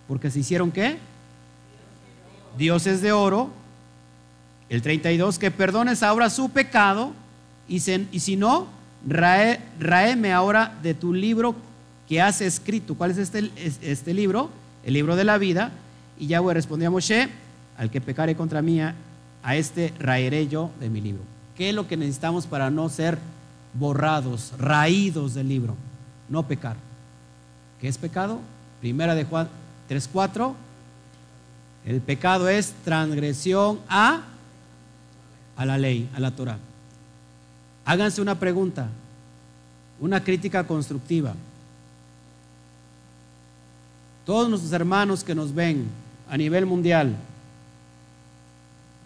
[0.07, 0.99] porque se hicieron qué?
[2.57, 3.51] Dioses de oro.
[4.69, 7.13] El 32, que perdones ahora su pecado,
[7.69, 8.67] y, si no,
[9.07, 11.55] rae, raeme ahora de tu libro
[12.09, 12.95] que has escrito.
[12.95, 13.51] ¿Cuál es este,
[13.83, 14.51] este libro?
[14.85, 15.71] El libro de la vida.
[16.19, 17.29] Y Yahweh respondió a Moshe,
[17.77, 18.95] al que pecare contra mí, a
[19.57, 21.23] este raeré yo de mi libro.
[21.57, 23.19] ¿Qué es lo que necesitamos para no ser
[23.75, 25.77] borrados, raídos del libro?
[26.29, 26.77] No pecar.
[27.81, 28.41] ¿Qué es pecado?
[28.81, 29.49] Primera de Juan
[29.91, 30.55] 3.4.
[31.85, 34.23] El pecado es transgresión a,
[35.59, 36.57] a la ley, a la Torah.
[37.85, 38.89] Háganse una pregunta,
[40.01, 41.35] una crítica constructiva.
[44.25, 45.87] Todos nuestros hermanos que nos ven
[46.31, 47.15] a nivel mundial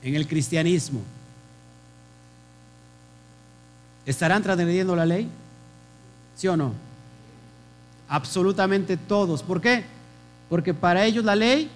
[0.02, 1.00] en el cristianismo,
[4.04, 5.28] ¿Estarán transgrediendo la ley?
[6.34, 6.72] ¿Sí o no?
[8.08, 9.42] Absolutamente todos.
[9.42, 9.84] ¿Por qué?
[10.48, 11.70] Porque para ellos la ley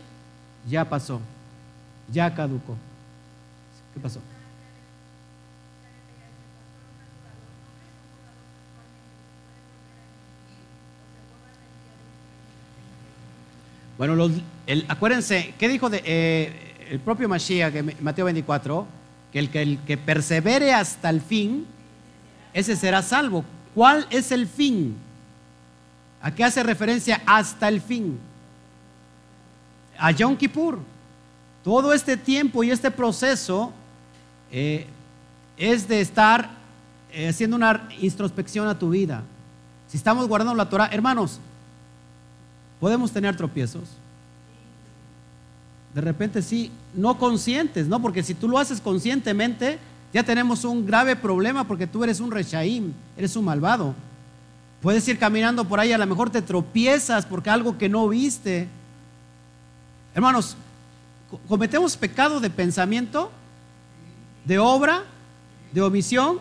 [0.68, 1.20] ya pasó,
[2.12, 2.76] ya caducó.
[3.94, 4.20] ¿Qué pasó?
[13.98, 14.30] Bueno,
[14.88, 18.86] acuérdense, ¿qué dijo eh, el propio Mashiach, Mateo 24?
[19.32, 21.66] Que el, que el que persevere hasta el fin,
[22.52, 23.44] ese será salvo.
[23.74, 24.96] ¿Cuál es el fin?
[26.20, 28.18] ¿A qué hace referencia hasta el fin?
[29.98, 30.78] A Yom Kippur.
[31.64, 33.72] Todo este tiempo y este proceso
[34.52, 34.86] eh,
[35.56, 36.50] es de estar
[37.12, 39.22] eh, haciendo una introspección a tu vida.
[39.88, 41.40] Si estamos guardando la Torah, hermanos,
[42.80, 43.84] podemos tener tropiezos.
[45.94, 48.02] De repente sí, no conscientes, ¿no?
[48.02, 49.78] Porque si tú lo haces conscientemente,
[50.12, 53.94] ya tenemos un grave problema porque tú eres un rechaim, eres un malvado.
[54.82, 58.68] Puedes ir caminando por ahí, a lo mejor te tropiezas porque algo que no viste.
[60.14, 60.56] Hermanos,
[61.48, 63.30] cometemos pecado de pensamiento,
[64.44, 65.04] de obra,
[65.72, 66.38] de omisión.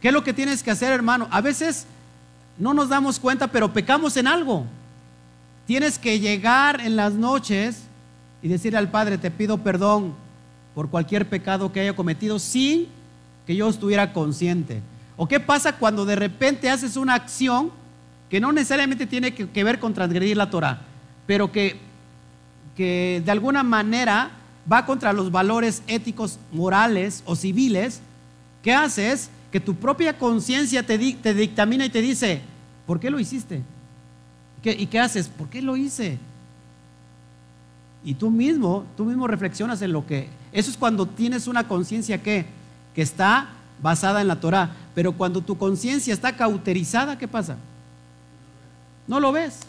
[0.00, 1.28] ¿Qué es lo que tienes que hacer, hermano?
[1.30, 1.86] A veces
[2.58, 4.66] no nos damos cuenta, pero pecamos en algo.
[5.72, 7.84] Tienes que llegar en las noches
[8.42, 10.12] y decirle al Padre, te pido perdón
[10.74, 12.88] por cualquier pecado que haya cometido sin
[13.46, 14.82] que yo estuviera consciente.
[15.16, 17.70] ¿O qué pasa cuando de repente haces una acción
[18.28, 20.82] que no necesariamente tiene que, ver con transgredir la Torah,
[21.26, 21.78] pero que,
[22.76, 24.30] que de alguna manera
[24.70, 28.02] va contra los valores éticos, morales o civiles?
[28.62, 29.30] ¿Qué haces?
[29.50, 32.42] Que tu propia conciencia te, te, dictamina y te dice,
[32.84, 33.62] ¿por qué lo hiciste?
[34.64, 35.28] ¿Y qué haces?
[35.28, 36.18] ¿Por qué lo hice?
[38.04, 42.22] Y tú mismo, tú mismo reflexionas en lo que eso es cuando tienes una conciencia
[42.22, 42.44] que,
[42.94, 43.48] que está
[43.80, 44.70] basada en la Torah.
[44.94, 47.56] Pero cuando tu conciencia está cauterizada, ¿qué pasa?
[49.06, 49.60] No lo ves.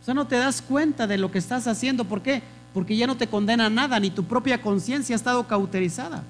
[0.00, 2.04] O sea, no te das cuenta de lo que estás haciendo.
[2.04, 2.42] ¿Por qué?
[2.72, 6.22] Porque ya no te condena nada, ni tu propia conciencia ha estado cauterizada.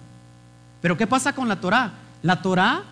[0.80, 1.92] Pero ¿qué pasa con la Torah?
[2.22, 2.84] La Torah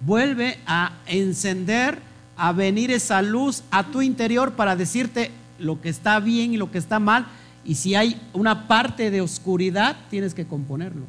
[0.00, 2.00] vuelve a encender,
[2.36, 6.70] a venir esa luz a tu interior para decirte lo que está bien y lo
[6.70, 7.26] que está mal
[7.64, 11.04] y si hay una parte de oscuridad, tienes que componerlo.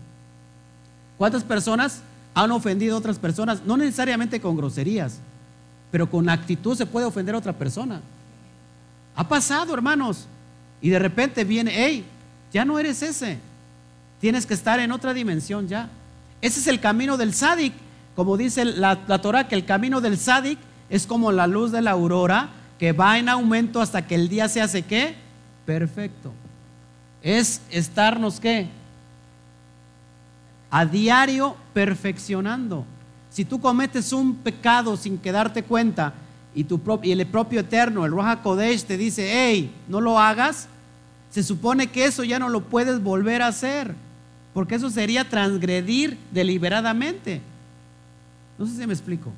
[1.18, 2.02] ¿Cuántas personas
[2.34, 3.64] han ofendido a otras personas?
[3.66, 5.20] No necesariamente con groserías,
[5.92, 8.02] pero con actitud se puede ofender a otra persona.
[9.16, 10.28] Ha pasado, hermanos.
[10.82, 12.06] Y de repente viene, hey,
[12.54, 13.38] ya no eres ese.
[14.20, 15.90] Tienes que estar en otra dimensión ya.
[16.42, 17.74] Ese es el camino del sádic.
[18.16, 20.58] Como dice la, la Torah, que el camino del sádic
[20.90, 24.50] es como la luz de la aurora que va en aumento hasta que el día
[24.50, 25.16] se hace qué?
[25.66, 26.34] Perfecto
[27.26, 28.68] es estarnos qué?
[30.70, 32.86] A diario perfeccionando.
[33.32, 36.14] Si tú cometes un pecado sin que darte cuenta
[36.54, 40.68] y el propio Eterno, el Roja Kodesh, te dice, hey, no lo hagas,
[41.32, 43.96] se supone que eso ya no lo puedes volver a hacer,
[44.54, 47.42] porque eso sería transgredir deliberadamente.
[48.60, 49.32] No sé si me explico.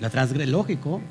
[0.00, 1.02] La transgre lógico.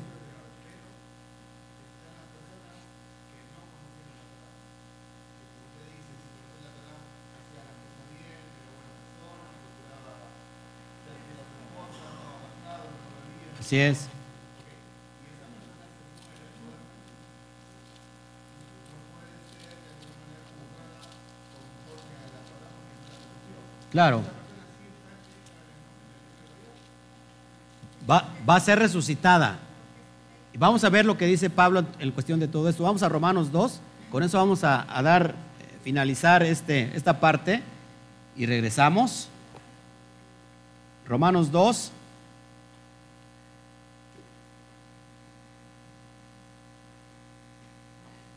[13.60, 14.08] Así es.
[23.92, 24.39] Claro.
[28.10, 29.58] Va, a ser resucitada.
[30.52, 32.82] Y vamos a ver lo que dice Pablo en cuestión de todo esto.
[32.82, 33.80] Vamos a Romanos 2.
[34.10, 35.30] Con eso vamos a, a dar,
[35.60, 37.62] eh, finalizar este, esta parte.
[38.36, 39.28] Y regresamos.
[41.06, 41.92] Romanos 2.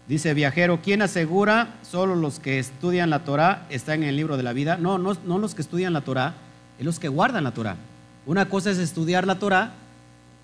[0.08, 1.76] Dice viajero, ¿quién asegura?
[1.82, 4.78] Solo los que estudian la Torah están en el libro de la vida.
[4.78, 6.34] No, no, no los que estudian la Torah,
[6.78, 7.78] es los que guardan la Torah.
[8.26, 9.74] Una cosa es estudiar la Torah.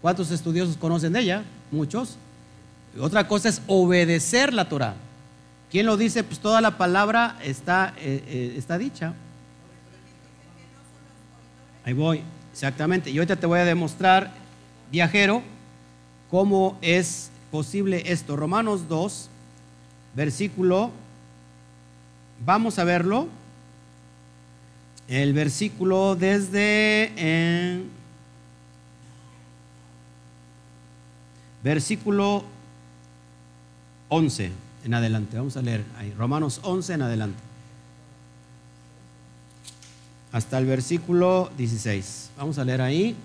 [0.01, 1.43] ¿Cuántos estudiosos conocen de ella?
[1.71, 2.17] Muchos.
[2.99, 4.95] Otra cosa es obedecer la Torah.
[5.71, 6.23] ¿Quién lo dice?
[6.23, 9.13] Pues toda la palabra está, eh, eh, está dicha.
[11.85, 12.21] Ahí voy,
[12.51, 13.11] exactamente.
[13.11, 14.31] Y ahorita te voy a demostrar,
[14.91, 15.43] viajero,
[16.29, 18.35] cómo es posible esto.
[18.35, 19.29] Romanos 2,
[20.15, 20.91] versículo,
[22.45, 23.27] vamos a verlo,
[25.09, 27.83] el versículo desde eh,
[31.63, 32.43] versículo
[34.09, 34.51] 11
[34.85, 37.39] en adelante, vamos a leer ahí, Romanos 11 en adelante,
[40.31, 43.15] hasta el versículo 16, vamos a leer ahí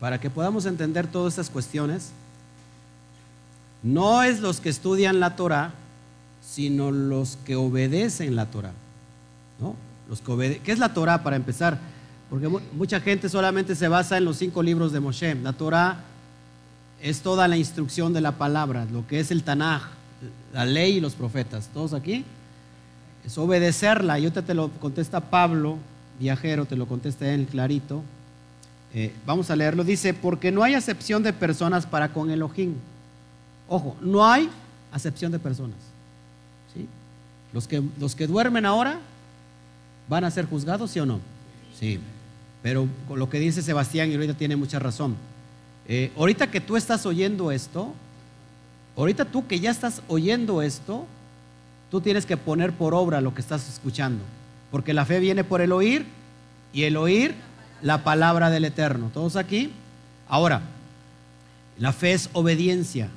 [0.00, 2.10] para que podamos entender todas estas cuestiones.
[3.82, 5.72] No es los que estudian la Torah,
[6.46, 8.72] sino los que obedecen la Torah.
[9.60, 9.74] ¿no?
[10.20, 11.78] Que ¿Qué es la Torah para empezar?
[12.30, 15.34] Porque mucha gente solamente se basa en los cinco libros de Moshe.
[15.36, 15.98] La Torah
[17.00, 19.82] es toda la instrucción de la palabra, lo que es el Tanaj,
[20.52, 21.68] la ley y los profetas.
[21.72, 22.24] ¿Todos aquí?
[23.24, 24.18] Es obedecerla.
[24.18, 25.78] Y ahorita te lo contesta Pablo,
[26.18, 28.02] viajero, te lo contesta él clarito.
[28.94, 29.84] Eh, vamos a leerlo.
[29.84, 32.74] Dice, porque no hay acepción de personas para con Elohim.
[33.68, 34.48] Ojo, no hay
[34.92, 35.78] acepción de personas.
[37.52, 38.98] Los que, los que duermen ahora
[40.08, 41.20] van a ser juzgados, ¿sí o no?
[41.78, 42.00] Sí.
[42.62, 45.16] Pero con lo que dice Sebastián, y ahorita tiene mucha razón.
[45.86, 47.92] Eh, ahorita que tú estás oyendo esto,
[48.96, 51.06] ahorita tú que ya estás oyendo esto,
[51.90, 54.24] tú tienes que poner por obra lo que estás escuchando.
[54.70, 56.06] Porque la fe viene por el oír
[56.72, 57.34] y el oír
[57.82, 59.10] la palabra del Eterno.
[59.12, 59.70] ¿Todos aquí?
[60.26, 60.62] Ahora,
[61.78, 63.08] la fe es obediencia,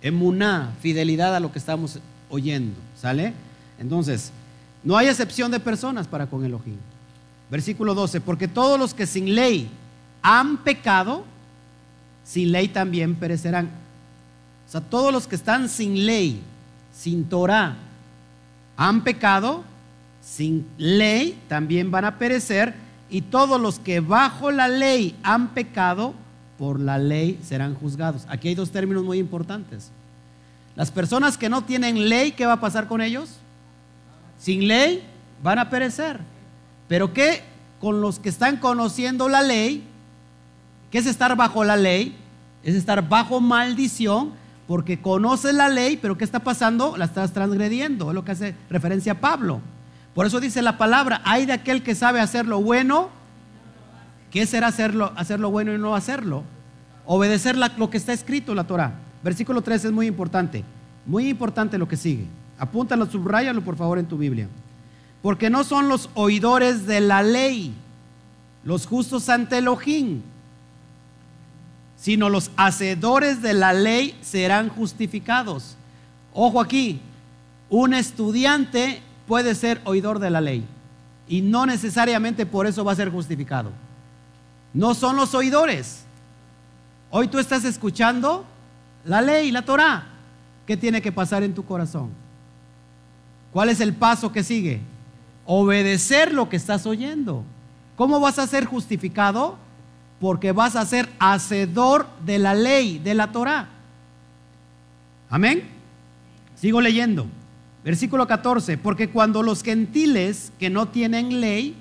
[0.00, 1.98] emuná, fidelidad a lo que estamos
[2.30, 2.74] oyendo.
[3.00, 3.34] ¿Sale?
[3.78, 4.32] Entonces,
[4.84, 6.76] no hay excepción de personas para con Elohim.
[7.50, 9.68] Versículo 12, porque todos los que sin ley
[10.22, 11.24] han pecado,
[12.24, 13.70] sin ley también perecerán.
[14.66, 16.42] O sea, todos los que están sin ley,
[16.94, 17.76] sin Torah,
[18.76, 19.64] han pecado,
[20.22, 22.74] sin ley también van a perecer,
[23.10, 26.14] y todos los que bajo la ley han pecado,
[26.58, 28.26] por la ley serán juzgados.
[28.28, 29.90] Aquí hay dos términos muy importantes.
[30.76, 33.30] Las personas que no tienen ley, ¿qué va a pasar con ellos?
[34.38, 35.02] Sin ley
[35.42, 36.20] van a perecer.
[36.88, 37.42] Pero ¿qué
[37.80, 39.84] con los que están conociendo la ley?
[40.90, 42.16] ¿Qué es estar bajo la ley?
[42.62, 44.32] Es estar bajo maldición
[44.66, 46.96] porque conoces la ley, pero ¿qué está pasando?
[46.96, 49.62] La estás transgrediendo, es lo que hace referencia a Pablo.
[50.14, 53.08] Por eso dice la palabra, hay de aquel que sabe hacer lo bueno,
[54.30, 56.44] ¿qué será hacerlo, hacer lo bueno y no hacerlo?
[57.06, 58.92] Obedecer lo que está escrito en la Torah.
[59.22, 60.64] Versículo 3 es muy importante.
[61.06, 62.26] Muy importante lo que sigue.
[62.58, 64.48] Apúntalo, subrayalo por favor en tu Biblia.
[65.22, 67.74] Porque no son los oidores de la ley
[68.64, 70.20] los justos ante Elohim,
[71.96, 75.76] sino los hacedores de la ley serán justificados.
[76.34, 77.00] Ojo aquí,
[77.70, 80.64] un estudiante puede ser oidor de la ley
[81.28, 83.70] y no necesariamente por eso va a ser justificado.
[84.74, 86.04] No son los oidores.
[87.10, 88.44] Hoy tú estás escuchando
[89.04, 90.06] la ley, la Torah.
[90.66, 92.10] ¿Qué tiene que pasar en tu corazón?
[93.52, 94.80] ¿Cuál es el paso que sigue?
[95.46, 97.44] Obedecer lo que estás oyendo.
[97.96, 99.56] ¿Cómo vas a ser justificado?
[100.20, 103.68] Porque vas a ser hacedor de la ley, de la Torah.
[105.30, 105.64] Amén.
[106.54, 107.26] Sigo leyendo.
[107.84, 108.78] Versículo 14.
[108.78, 111.76] Porque cuando los gentiles que no tienen ley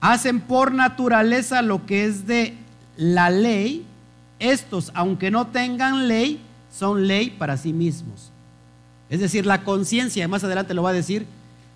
[0.00, 2.54] hacen por naturaleza lo que es de
[2.96, 3.86] la ley,
[4.38, 6.40] estos, aunque no tengan ley,
[6.70, 8.30] son ley para sí mismos.
[9.10, 11.26] Es decir, la conciencia, más adelante lo va a decir,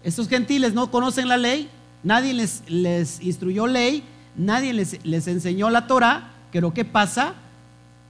[0.05, 1.69] estos gentiles no conocen la ley,
[2.03, 4.05] nadie les, les instruyó ley,
[4.37, 7.35] nadie les, les enseñó la Torah, que lo que pasa,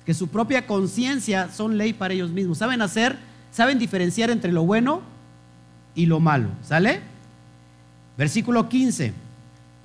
[0.04, 2.58] que su propia conciencia son ley para ellos mismos.
[2.58, 3.18] Saben hacer,
[3.52, 5.02] saben diferenciar entre lo bueno
[5.94, 6.48] y lo malo.
[6.62, 7.00] ¿Sale?
[8.18, 9.12] Versículo 15.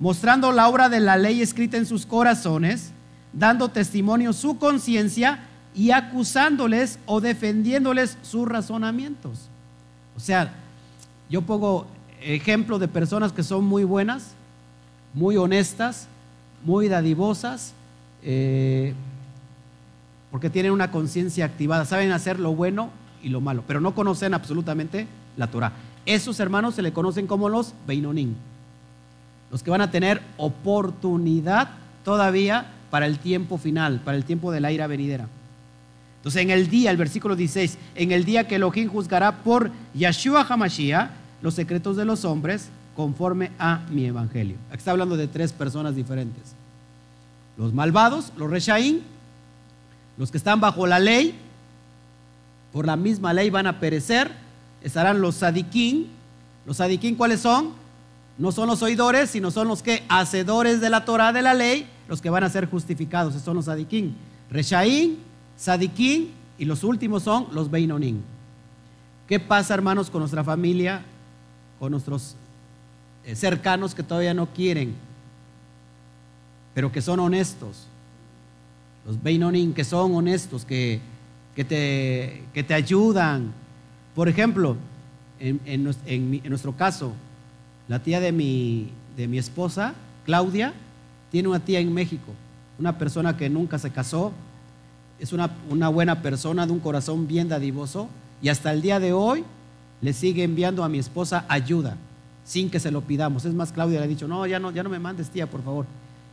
[0.00, 2.92] Mostrando la obra de la ley escrita en sus corazones,
[3.32, 5.47] dando testimonio su conciencia
[5.78, 9.48] y acusándoles o defendiéndoles sus razonamientos.
[10.16, 10.52] O sea,
[11.30, 11.86] yo pongo
[12.20, 14.32] ejemplo de personas que son muy buenas,
[15.14, 16.08] muy honestas,
[16.64, 17.74] muy dadivosas,
[18.24, 18.92] eh,
[20.32, 22.90] porque tienen una conciencia activada, saben hacer lo bueno
[23.22, 25.06] y lo malo, pero no conocen absolutamente
[25.36, 25.74] la Torah.
[26.06, 28.34] Esos hermanos se le conocen como los Beinonim,
[29.52, 31.68] los que van a tener oportunidad
[32.04, 35.28] todavía para el tiempo final, para el tiempo de la ira venidera.
[36.28, 40.42] Entonces, en el día, el versículo 16, en el día que Elohim juzgará por Yeshua
[40.46, 41.08] Hamashiach
[41.40, 44.58] los secretos de los hombres conforme a mi evangelio.
[44.68, 46.52] Aquí está hablando de tres personas diferentes.
[47.56, 49.00] Los malvados, los reshaín,
[50.18, 51.34] los que están bajo la ley,
[52.74, 54.30] por la misma ley van a perecer,
[54.82, 56.08] estarán los sadiquín.
[56.66, 57.72] Los sadiquín, ¿cuáles son?
[58.36, 61.88] No son los oidores, sino son los que hacedores de la Torah de la ley,
[62.06, 63.32] los que van a ser justificados.
[63.32, 64.14] Esos son los sadiquín.
[64.50, 65.26] Reshaín,
[65.58, 68.22] sadiquín y los últimos son los beinonín.
[69.26, 71.04] ¿Qué pasa, hermanos, con nuestra familia,
[71.78, 72.34] con nuestros
[73.24, 74.94] eh, cercanos que todavía no quieren,
[76.72, 77.86] pero que son honestos?
[79.04, 81.00] Los beinonín que son honestos, que,
[81.54, 83.52] que, te, que te ayudan.
[84.14, 84.76] Por ejemplo,
[85.40, 87.12] en, en, nuestro caso,
[87.86, 89.94] la tía de mi, de mi esposa,
[90.24, 90.72] Claudia,
[91.30, 92.32] tiene una tía en México,
[92.78, 94.32] una persona que nunca se casó,
[95.18, 98.08] es una, una, buena persona, de un corazón bien dadivoso,
[98.40, 99.44] y hasta el día de hoy
[100.00, 101.96] le sigue enviando a mi esposa ayuda,
[102.44, 103.44] sin que se lo pidamos.
[103.44, 105.62] Es más, Claudia le ha dicho, no, ya no, ya no me mandes tía, por
[105.62, 105.86] favor.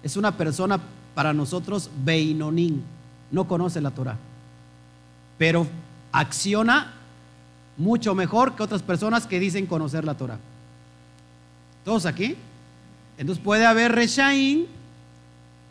[0.04, 0.80] Es una persona
[1.16, 2.84] para nosotros Beinonín,
[3.32, 4.18] no conoce la Torah,
[5.38, 5.66] pero
[6.12, 6.94] acciona
[7.78, 10.38] mucho mejor que otras personas que dicen conocer la Torah.
[11.84, 12.36] ¿Todos aquí?
[13.18, 14.66] Entonces puede haber Reshaim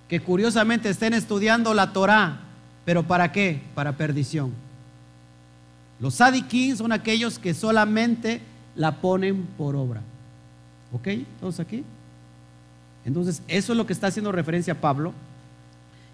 [0.08, 2.40] que curiosamente estén estudiando la Torah,
[2.84, 3.60] pero ¿para qué?
[3.74, 4.52] Para perdición.
[6.00, 8.40] Los sadiquín son aquellos que solamente
[8.76, 10.02] la ponen por obra.
[10.92, 11.08] ¿Ok?
[11.40, 11.84] ¿Todos aquí?
[13.04, 15.12] Entonces, eso es lo que está haciendo referencia Pablo.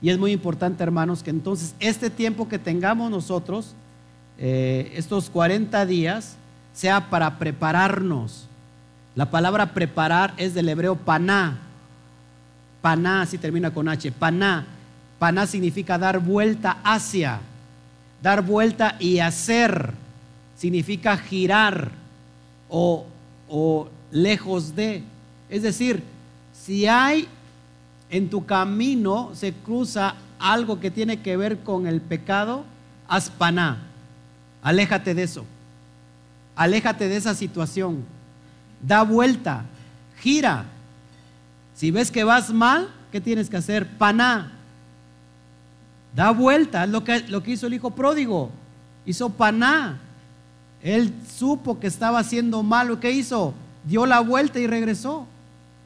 [0.02, 3.74] Y es muy importante, hermanos, que entonces este tiempo que tengamos nosotros,
[4.38, 6.36] eh, estos 40 días,
[6.72, 8.46] sea para prepararnos.
[9.14, 11.58] La palabra preparar es del hebreo paná.
[12.80, 14.10] Paná, así termina con H.
[14.12, 14.66] Paná.
[15.20, 17.40] Paná significa dar vuelta hacia.
[18.22, 19.92] Dar vuelta y hacer.
[20.56, 21.90] Significa girar
[22.70, 23.04] o,
[23.46, 25.04] o lejos de.
[25.50, 26.02] Es decir,
[26.54, 27.28] si hay
[28.08, 32.64] en tu camino se cruza algo que tiene que ver con el pecado,
[33.06, 33.76] haz paná.
[34.62, 35.44] Aléjate de eso.
[36.56, 38.04] Aléjate de esa situación.
[38.80, 39.66] Da vuelta.
[40.18, 40.64] Gira.
[41.74, 43.86] Si ves que vas mal, ¿qué tienes que hacer?
[43.98, 44.52] Paná.
[46.14, 46.84] Da vuelta.
[46.84, 48.50] Es lo que, lo que hizo el hijo pródigo.
[49.06, 49.98] Hizo paná.
[50.82, 53.00] Él supo que estaba haciendo malo.
[53.00, 53.54] ¿Qué hizo?
[53.84, 55.26] Dio la vuelta y regresó.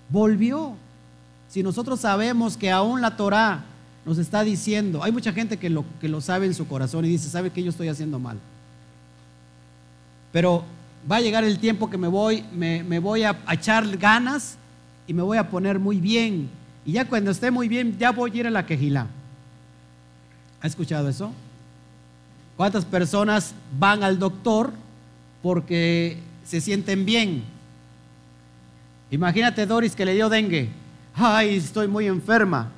[0.08, 0.74] Volvió.
[1.48, 3.64] Si nosotros sabemos que aún la Torah
[4.04, 7.08] nos está diciendo, hay mucha gente que lo, que lo sabe en su corazón y
[7.08, 8.38] dice, sabe que yo estoy haciendo mal.
[10.32, 10.64] Pero
[11.10, 14.56] va a llegar el tiempo que me voy, me, voy a, echar ganas
[15.06, 16.50] y me voy a poner muy bien.
[16.84, 19.06] Y ya cuando esté muy bien, ya voy a ir a la quejilá.
[20.64, 21.30] ¿Ha escuchado eso?
[22.56, 24.72] ¿Cuántas personas van al doctor
[25.42, 27.44] porque se sienten bien?
[29.10, 30.70] Imagínate Doris que le dio dengue
[31.14, 32.70] ay, estoy muy enferma.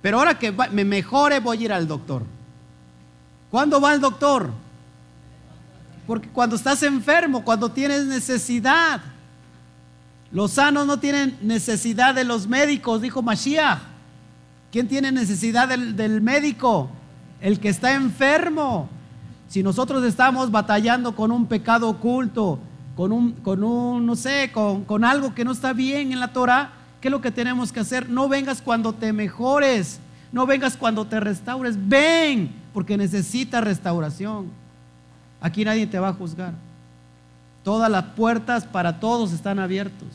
[0.00, 2.22] Pero ahora que me mejore voy a ir al doctor.
[3.50, 4.50] ¿Cuándo va al doctor?
[6.06, 9.02] Porque cuando estás enfermo, cuando tienes necesidad.
[10.30, 13.80] Los sanos no tienen necesidad de los médicos, dijo Mashiach.
[14.72, 16.88] ¿Quién tiene necesidad del, médico?
[17.42, 18.88] El que está enfermo.
[19.48, 22.58] Si nosotros estamos batallando con un pecado oculto,
[22.96, 26.32] con un, con un no sé, con, con algo que no está bien en la
[26.32, 28.08] Torah, ¿Qué es lo que tenemos que hacer?
[28.08, 29.98] No vengas cuando te mejores,
[30.30, 34.46] no vengas cuando te restaures, ven, porque necesitas restauración.
[35.40, 36.54] Aquí nadie te va a juzgar.
[37.64, 40.06] Todas las puertas para todos están abiertos.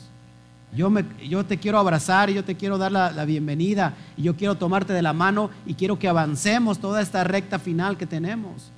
[0.76, 4.36] Yo, me, yo te quiero abrazar y yo te quiero dar la, bienvenida y yo
[4.36, 8.70] quiero tomarte de la mano y quiero que avancemos toda esta recta final que tenemos.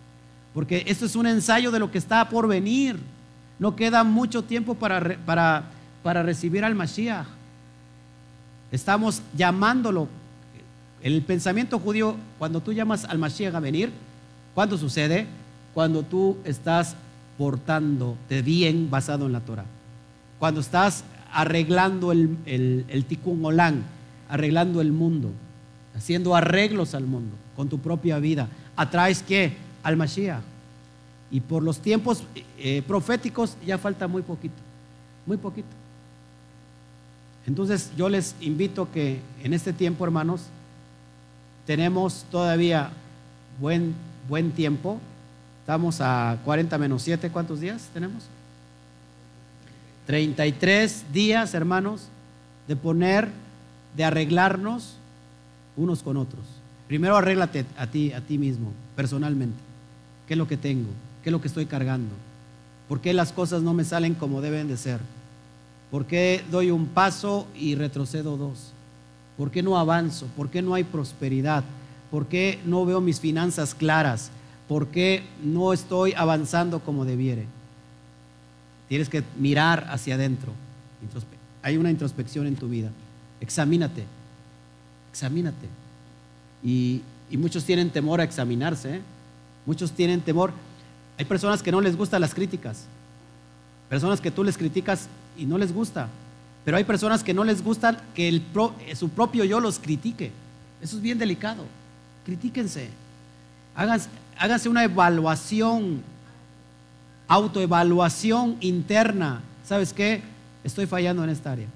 [0.54, 2.98] Porque esto es un ensayo de lo que está por venir.
[3.58, 5.64] No queda mucho tiempo para, para,
[6.02, 7.26] para recibir al Mashiach.
[8.70, 10.08] Estamos llamándolo
[11.02, 13.90] El pensamiento judío, cuando tú llamas al Mashiach a venir,
[14.54, 15.26] ¿cuándo sucede?
[15.74, 16.94] Cuando tú estás
[17.36, 19.64] portándote bien basado en la Torah.
[20.38, 23.06] Cuando estás arreglando el, el, el
[24.28, 25.30] arreglando el mundo,
[25.96, 28.48] haciendo arreglos al mundo con tu propia vida.
[28.76, 29.54] ¿Atraes qué?
[29.82, 30.42] Al Mashiach.
[31.30, 32.24] Y por los tiempos
[32.58, 34.54] eh, proféticos ya falta muy poquito,
[35.26, 35.68] muy poquito.
[37.46, 40.42] Entonces yo les invito que en este tiempo, hermanos,
[41.66, 42.90] tenemos todavía
[43.60, 43.94] buen,
[44.28, 44.98] buen tiempo.
[45.60, 48.24] Estamos a 40 menos 7, ¿cuántos días tenemos?
[50.10, 52.08] 33 días, hermanos,
[52.66, 53.28] de poner,
[53.96, 54.96] de arreglarnos
[55.76, 56.42] unos con otros.
[56.88, 59.60] Primero arréglate a ti, a ti mismo, personalmente.
[60.26, 60.88] ¿Qué es lo que tengo?
[61.22, 62.10] ¿Qué es lo que estoy cargando?
[62.88, 64.98] ¿Por qué las cosas no me salen como deben de ser?
[65.92, 68.72] ¿Por qué doy un paso y retrocedo dos?
[69.38, 70.26] ¿Por qué no avanzo?
[70.36, 71.62] ¿Por qué no hay prosperidad?
[72.10, 74.32] ¿Por qué no veo mis finanzas claras?
[74.66, 77.46] ¿Por qué no estoy avanzando como debiere?
[78.90, 80.52] Tienes que mirar hacia adentro.
[81.62, 82.90] Hay una introspección en tu vida.
[83.40, 84.04] Examínate.
[85.12, 85.68] Examínate.
[86.64, 87.02] Y,
[87.38, 88.96] muchos tienen temor a examinarse.
[88.96, 89.00] ¿eh?
[89.64, 90.52] Muchos tienen temor.
[91.18, 92.86] Hay personas que no les gustan las críticas.
[93.88, 95.06] Personas que tú les criticas
[95.38, 96.08] y no les gusta.
[96.64, 98.42] Pero hay personas que no les gusta que el
[98.96, 100.32] su propio yo los critique.
[100.82, 101.62] Eso es bien delicado.
[102.26, 102.88] Critíquense.
[103.76, 106.02] Háganse, háganse una evaluación,
[107.30, 109.40] autoevaluación interna.
[109.64, 110.20] ¿Sabes qué?
[110.64, 111.68] Estoy fallando en esta área.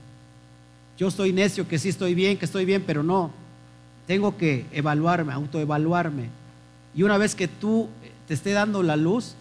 [0.99, 3.31] Yo estoy necio que sí estoy bien, que estoy bien, pero no.
[4.09, 6.29] Tengo que evaluarme, autoevaluarme.
[6.93, 7.89] Y una vez que tú
[8.27, 9.37] te esté dando la luz,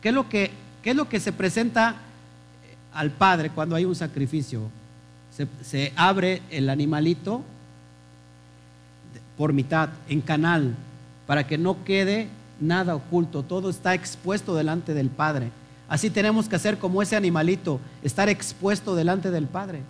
[0.00, 0.50] ¿qué es lo que,
[0.82, 1.96] qué es lo que se presenta
[2.94, 4.62] al Padre cuando hay un sacrificio?
[5.62, 7.42] Se, abre el animalito
[9.36, 10.74] por mitad, en canal,
[11.26, 12.28] para que no quede
[12.60, 15.50] nada oculto, todo está expuesto delante del Padre.
[15.88, 19.80] Así tenemos que hacer como ese animalito, estar expuesto delante del Padre.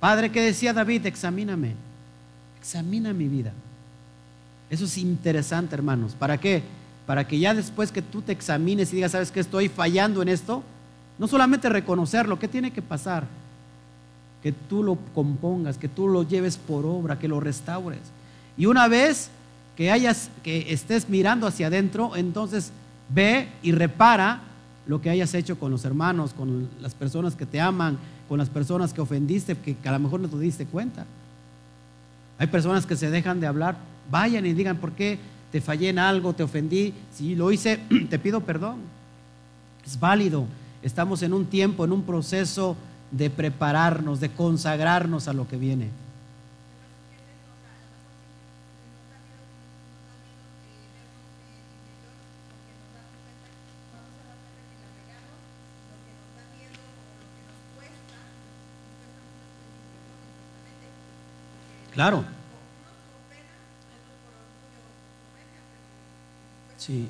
[0.00, 1.06] Padre, ¿qué decía David?
[1.06, 1.72] Examíname,
[2.58, 3.52] examina mi vida.
[4.68, 6.14] Eso es interesante, hermanos.
[6.18, 6.62] ¿Para qué?
[7.06, 9.40] Para que ya después que tú te examines y digas, ¿sabes qué?
[9.40, 10.62] Estoy fallando en esto.
[11.18, 13.24] No solamente reconocerlo, ¿qué tiene que pasar?
[14.42, 18.00] Que tú lo compongas, que tú lo lleves por obra, que lo restaures.
[18.56, 19.30] Y una vez
[19.76, 22.72] que hayas, que estés mirando hacia adentro, entonces
[23.08, 24.42] ve y repara
[24.86, 27.98] lo que hayas hecho con los hermanos, con las personas que te aman,
[28.28, 31.06] con las personas que ofendiste, que, a lo mejor no te diste cuenta.
[32.38, 33.76] Hay personas que se dejan de hablar,
[34.10, 35.18] vayan y digan, ¿por qué
[35.50, 36.92] te fallé en algo, te ofendí?
[37.12, 37.80] Si lo hice,
[38.10, 38.78] te pido perdón.
[39.84, 40.46] Es válido.
[40.82, 42.76] Estamos en un tiempo, en un proceso
[43.10, 45.88] de prepararnos, de consagrarnos a lo que viene.
[61.94, 62.24] Claro.
[66.76, 67.08] Sí.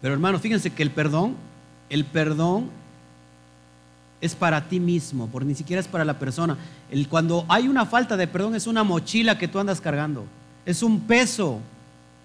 [0.00, 1.36] Pero hermano, fíjense que el perdón,
[1.90, 2.70] el perdón
[4.20, 6.56] es para ti mismo, porque ni siquiera es para la persona.
[6.90, 10.24] El, cuando hay una falta de perdón es una mochila que tú andas cargando.
[10.66, 11.60] Es un peso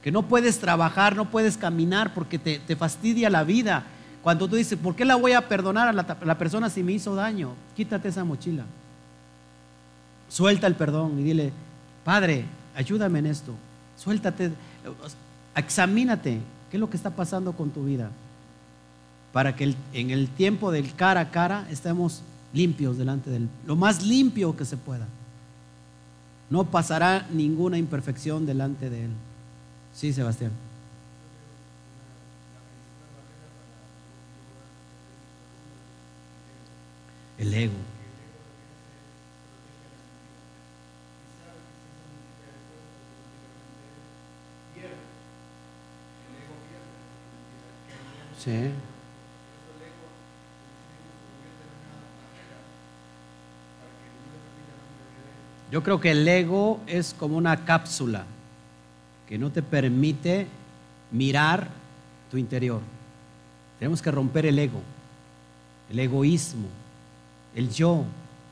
[0.01, 3.83] que no puedes trabajar, no puedes caminar porque te, fastidia la vida.
[4.21, 6.81] Cuando tú dices, ¿por qué la voy a perdonar a la, a la persona si
[6.81, 7.53] me hizo daño?
[7.75, 8.65] Quítate esa mochila.
[10.27, 11.53] Suelta el perdón y dile,
[12.03, 13.53] Padre, ayúdame en esto.
[13.97, 14.51] Suéltate,
[15.55, 16.39] examínate
[16.69, 18.11] qué es lo que está pasando con tu vida.
[19.31, 22.21] Para que en el tiempo del cara a cara estemos
[22.53, 23.49] limpios delante de Él.
[23.65, 25.07] Lo más limpio que se pueda.
[26.49, 29.11] No pasará ninguna imperfección delante de Él.
[29.93, 30.51] Sí, Sebastián.
[37.37, 37.92] El ego.
[55.71, 58.25] Yo creo que el ego es como una cápsula
[59.27, 60.47] que no te permite
[61.11, 61.69] mirar
[62.29, 62.81] tu interior.
[63.79, 64.81] Tenemos que romper el ego,
[65.89, 66.67] el egoísmo,
[67.55, 68.05] el yo,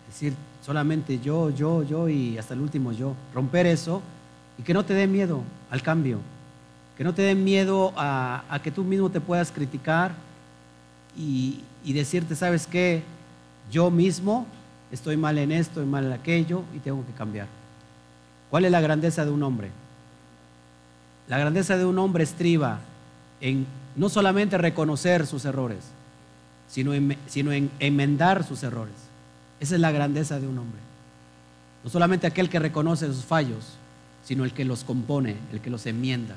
[0.07, 0.33] es decir,
[0.65, 3.13] solamente yo, yo, yo y hasta el último yo.
[3.33, 4.01] Romper eso
[4.57, 6.19] y que no te dé miedo al cambio
[6.97, 10.11] que no te den miedo a, que tú mismo te puedas criticar
[11.17, 13.03] y, decirte, ¿sabes qué?
[13.71, 14.45] Yo mismo
[14.91, 17.47] estoy mal en esto, estoy mal en aquello y tengo que cambiar.
[18.49, 19.71] ¿Cuál es la grandeza de un hombre?
[21.27, 22.79] La grandeza de un hombre estriba
[23.39, 23.65] en
[23.95, 25.79] no solamente reconocer sus errores,
[26.67, 28.95] sino en, sino en enmendar sus errores.
[29.59, 30.79] Esa es la grandeza de un hombre.
[31.83, 33.77] No solamente aquel que reconoce sus fallos,
[34.23, 36.35] sino el que los compone, el que los enmienda,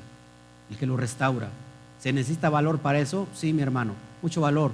[0.69, 1.49] el que los restaura.
[1.99, 3.27] ¿Se necesita valor para eso?
[3.33, 4.71] Sí, mi hermano, mucho valor.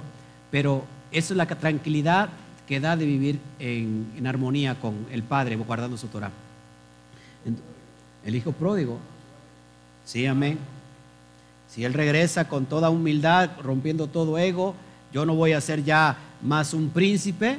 [0.50, 2.28] Pero eso es la tranquilidad
[2.66, 6.30] que da de vivir en, armonía con el Padre, guardando su Torah.
[8.24, 8.98] El Hijo pródigo,
[10.04, 10.58] sí, amén.
[11.68, 14.74] Si Él regresa con toda humildad, rompiendo todo ego,
[15.12, 17.58] yo no voy a ser ya más un príncipe,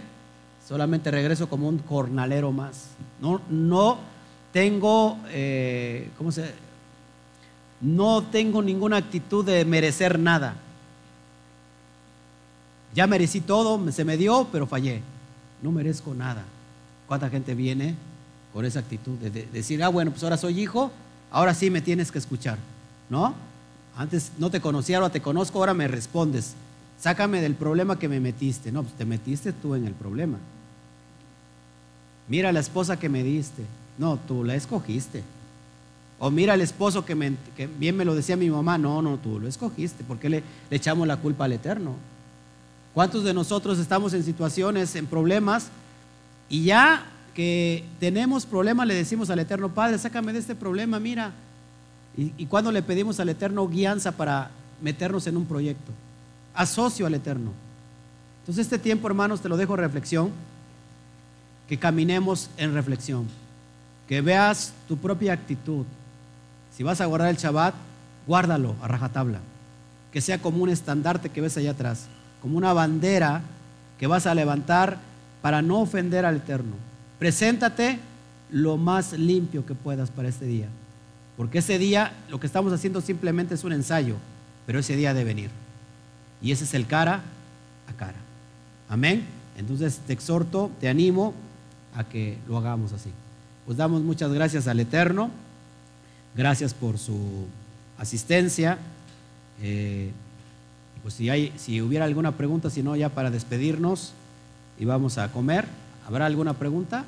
[0.68, 2.89] solamente regreso como un jornalero más.
[3.19, 3.97] No, no
[4.51, 6.53] tengo, eh, ¿cómo se?
[7.84, 10.55] No tengo ninguna actitud de merecer nada.
[12.95, 15.01] Ya merecí todo, se me dio, pero fallé.
[15.61, 16.43] No merezco nada.
[17.07, 17.95] ¿Cuánta gente viene
[18.53, 20.91] con esa actitud de, de decir, ah, bueno, pues ahora soy hijo,
[21.30, 22.57] ahora sí me tienes que escuchar?
[23.10, 23.35] ¿No?
[23.97, 26.53] Antes no te conocía, ahora te conozco, ahora me respondes.
[26.99, 28.72] Sácame del problema que me metiste.
[28.72, 30.38] No, pues te metiste tú en el problema.
[32.30, 33.64] Mira la esposa que me diste.
[33.97, 35.22] No, tú la escogiste.
[36.19, 37.15] O mira el esposo que,
[37.80, 38.77] bien me lo decía mi mamá.
[38.77, 40.03] No, no, tú lo escogiste.
[40.03, 41.95] ¿Por qué le, echamos la culpa al Eterno?
[42.94, 45.69] ¿Cuántos de nosotros estamos en situaciones, en problemas,
[46.49, 51.31] y ya que tenemos problemas le decimos al Eterno, Padre, sácame de este problema, mira.
[52.15, 55.91] Y, y cuando le pedimos al Eterno guianza para meternos en un proyecto,
[56.53, 57.52] asocio al Eterno.
[58.41, 60.31] Entonces este tiempo, hermanos, te lo dejo reflexión
[61.68, 63.26] que caminemos en reflexión,
[64.07, 65.85] que veas tu propia actitud.
[66.75, 67.75] Si vas a guardar el Shabbat,
[68.25, 69.39] guárdalo a rajatabla,
[70.11, 72.07] que sea como un estandarte que ves allá atrás,
[72.41, 73.41] como una bandera
[73.99, 74.97] que vas a levantar
[75.41, 76.75] para no ofender al Eterno.
[77.19, 77.99] Preséntate
[78.49, 80.67] lo más limpio que puedas para este día,
[81.37, 84.15] porque ese día lo que estamos haciendo simplemente es un ensayo,
[84.65, 85.49] pero ese día debe venir.
[86.41, 87.21] Y ese es el cara
[87.87, 88.17] a cara.
[88.89, 89.25] Amén.
[89.57, 91.33] Entonces te exhorto, te animo
[91.95, 93.11] a que lo hagamos así.
[93.65, 95.29] Pues damos muchas gracias al Eterno,
[96.35, 97.45] gracias por su
[97.97, 98.77] asistencia.
[99.61, 100.11] Eh,
[101.01, 104.14] pues si, hay, si hubiera alguna pregunta, si no, ya para despedirnos
[104.80, 105.68] y vamos a comer.
[106.07, 107.05] ¿Habrá alguna pregunta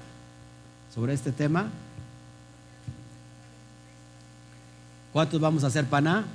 [0.94, 1.70] sobre este tema?
[5.14, 6.26] ¿Cuántos vamos a hacer paná?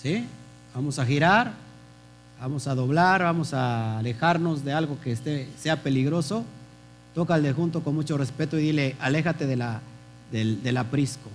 [0.00, 0.26] ¿Sí?
[0.74, 1.52] Vamos a girar,
[2.40, 6.44] vamos a doblar, vamos a alejarnos de algo que esté, sea peligroso.
[7.14, 9.80] Toca al de junto con mucho respeto y dile, aléjate de la,
[10.32, 11.30] del, aprisco.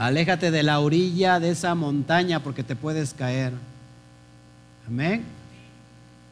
[0.00, 3.52] Aléjate de la orilla de esa montaña porque te puedes caer.
[4.88, 5.22] Amén.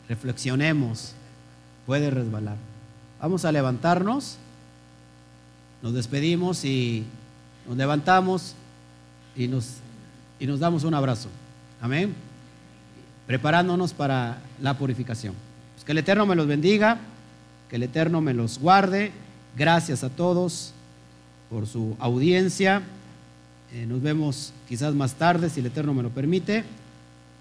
[0.09, 1.13] Reflexionemos.
[1.85, 2.57] Puede resbalar.
[3.21, 4.39] Vamos a levantarnos.
[5.83, 7.05] Nos despedimos y
[7.69, 8.55] nos levantamos
[9.37, 9.75] y nos,
[10.41, 11.29] y nos damos un abrazo.
[11.83, 12.15] Amén.
[13.27, 15.35] Preparándonos para la purificación.
[15.85, 16.97] Que el Eterno me los bendiga,
[17.69, 19.13] que el Eterno me los guarde.
[19.59, 20.73] Gracias a todos
[21.51, 22.81] por su audiencia.
[23.73, 26.65] Eh, nos vemos quizás más tarde, si el Eterno me lo permite.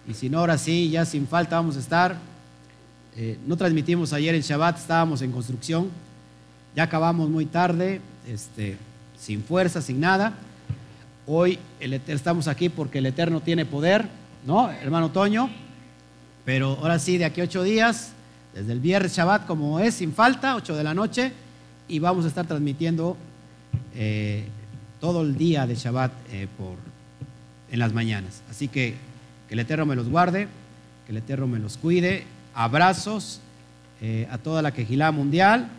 [0.07, 2.17] Y si no, ahora sí, ya sin falta vamos a estar.
[3.15, 5.89] Eh, no transmitimos ayer en Shabbat, estábamos en construcción.
[6.75, 8.77] Ya acabamos muy tarde, este,
[9.19, 10.33] sin fuerza, sin nada.
[11.25, 11.59] Hoy
[12.07, 14.07] estamos aquí porque el Eterno tiene poder,
[14.45, 15.49] ¿no, hermano Toño?
[16.45, 18.13] Pero ahora sí, de aquí a ocho días
[18.57, 21.31] desde el viernes Shabbat como es, sin falta, 8 de la noche,
[21.87, 23.15] y vamos a estar transmitiendo
[23.93, 24.47] eh,
[24.99, 26.75] todo el día de Shabbat eh, por,
[27.71, 28.41] en las mañanas.
[28.49, 28.95] Así que
[29.47, 30.47] que el Eterno me los guarde,
[31.05, 32.25] que el Eterno me los cuide.
[32.53, 33.39] Abrazos
[34.01, 35.69] eh, a toda la quejilá mundial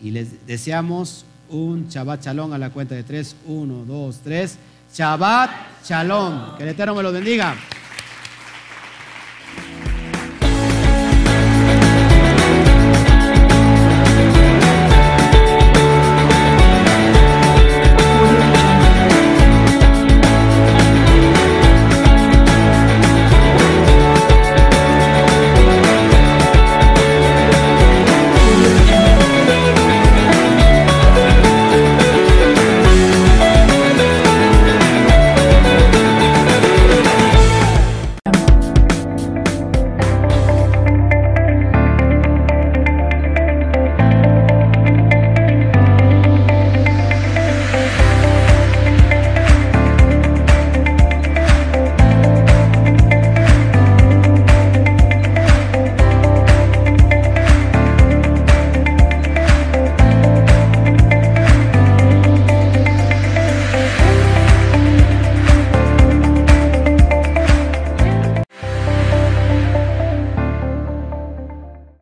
[0.00, 3.36] y les deseamos un Shabbat Shalom a la cuenta de tres.
[3.46, 4.58] Uno, dos, tres.
[4.94, 5.50] Shabbat
[5.84, 6.56] Shalom.
[6.56, 7.54] Que el Eterno me los bendiga.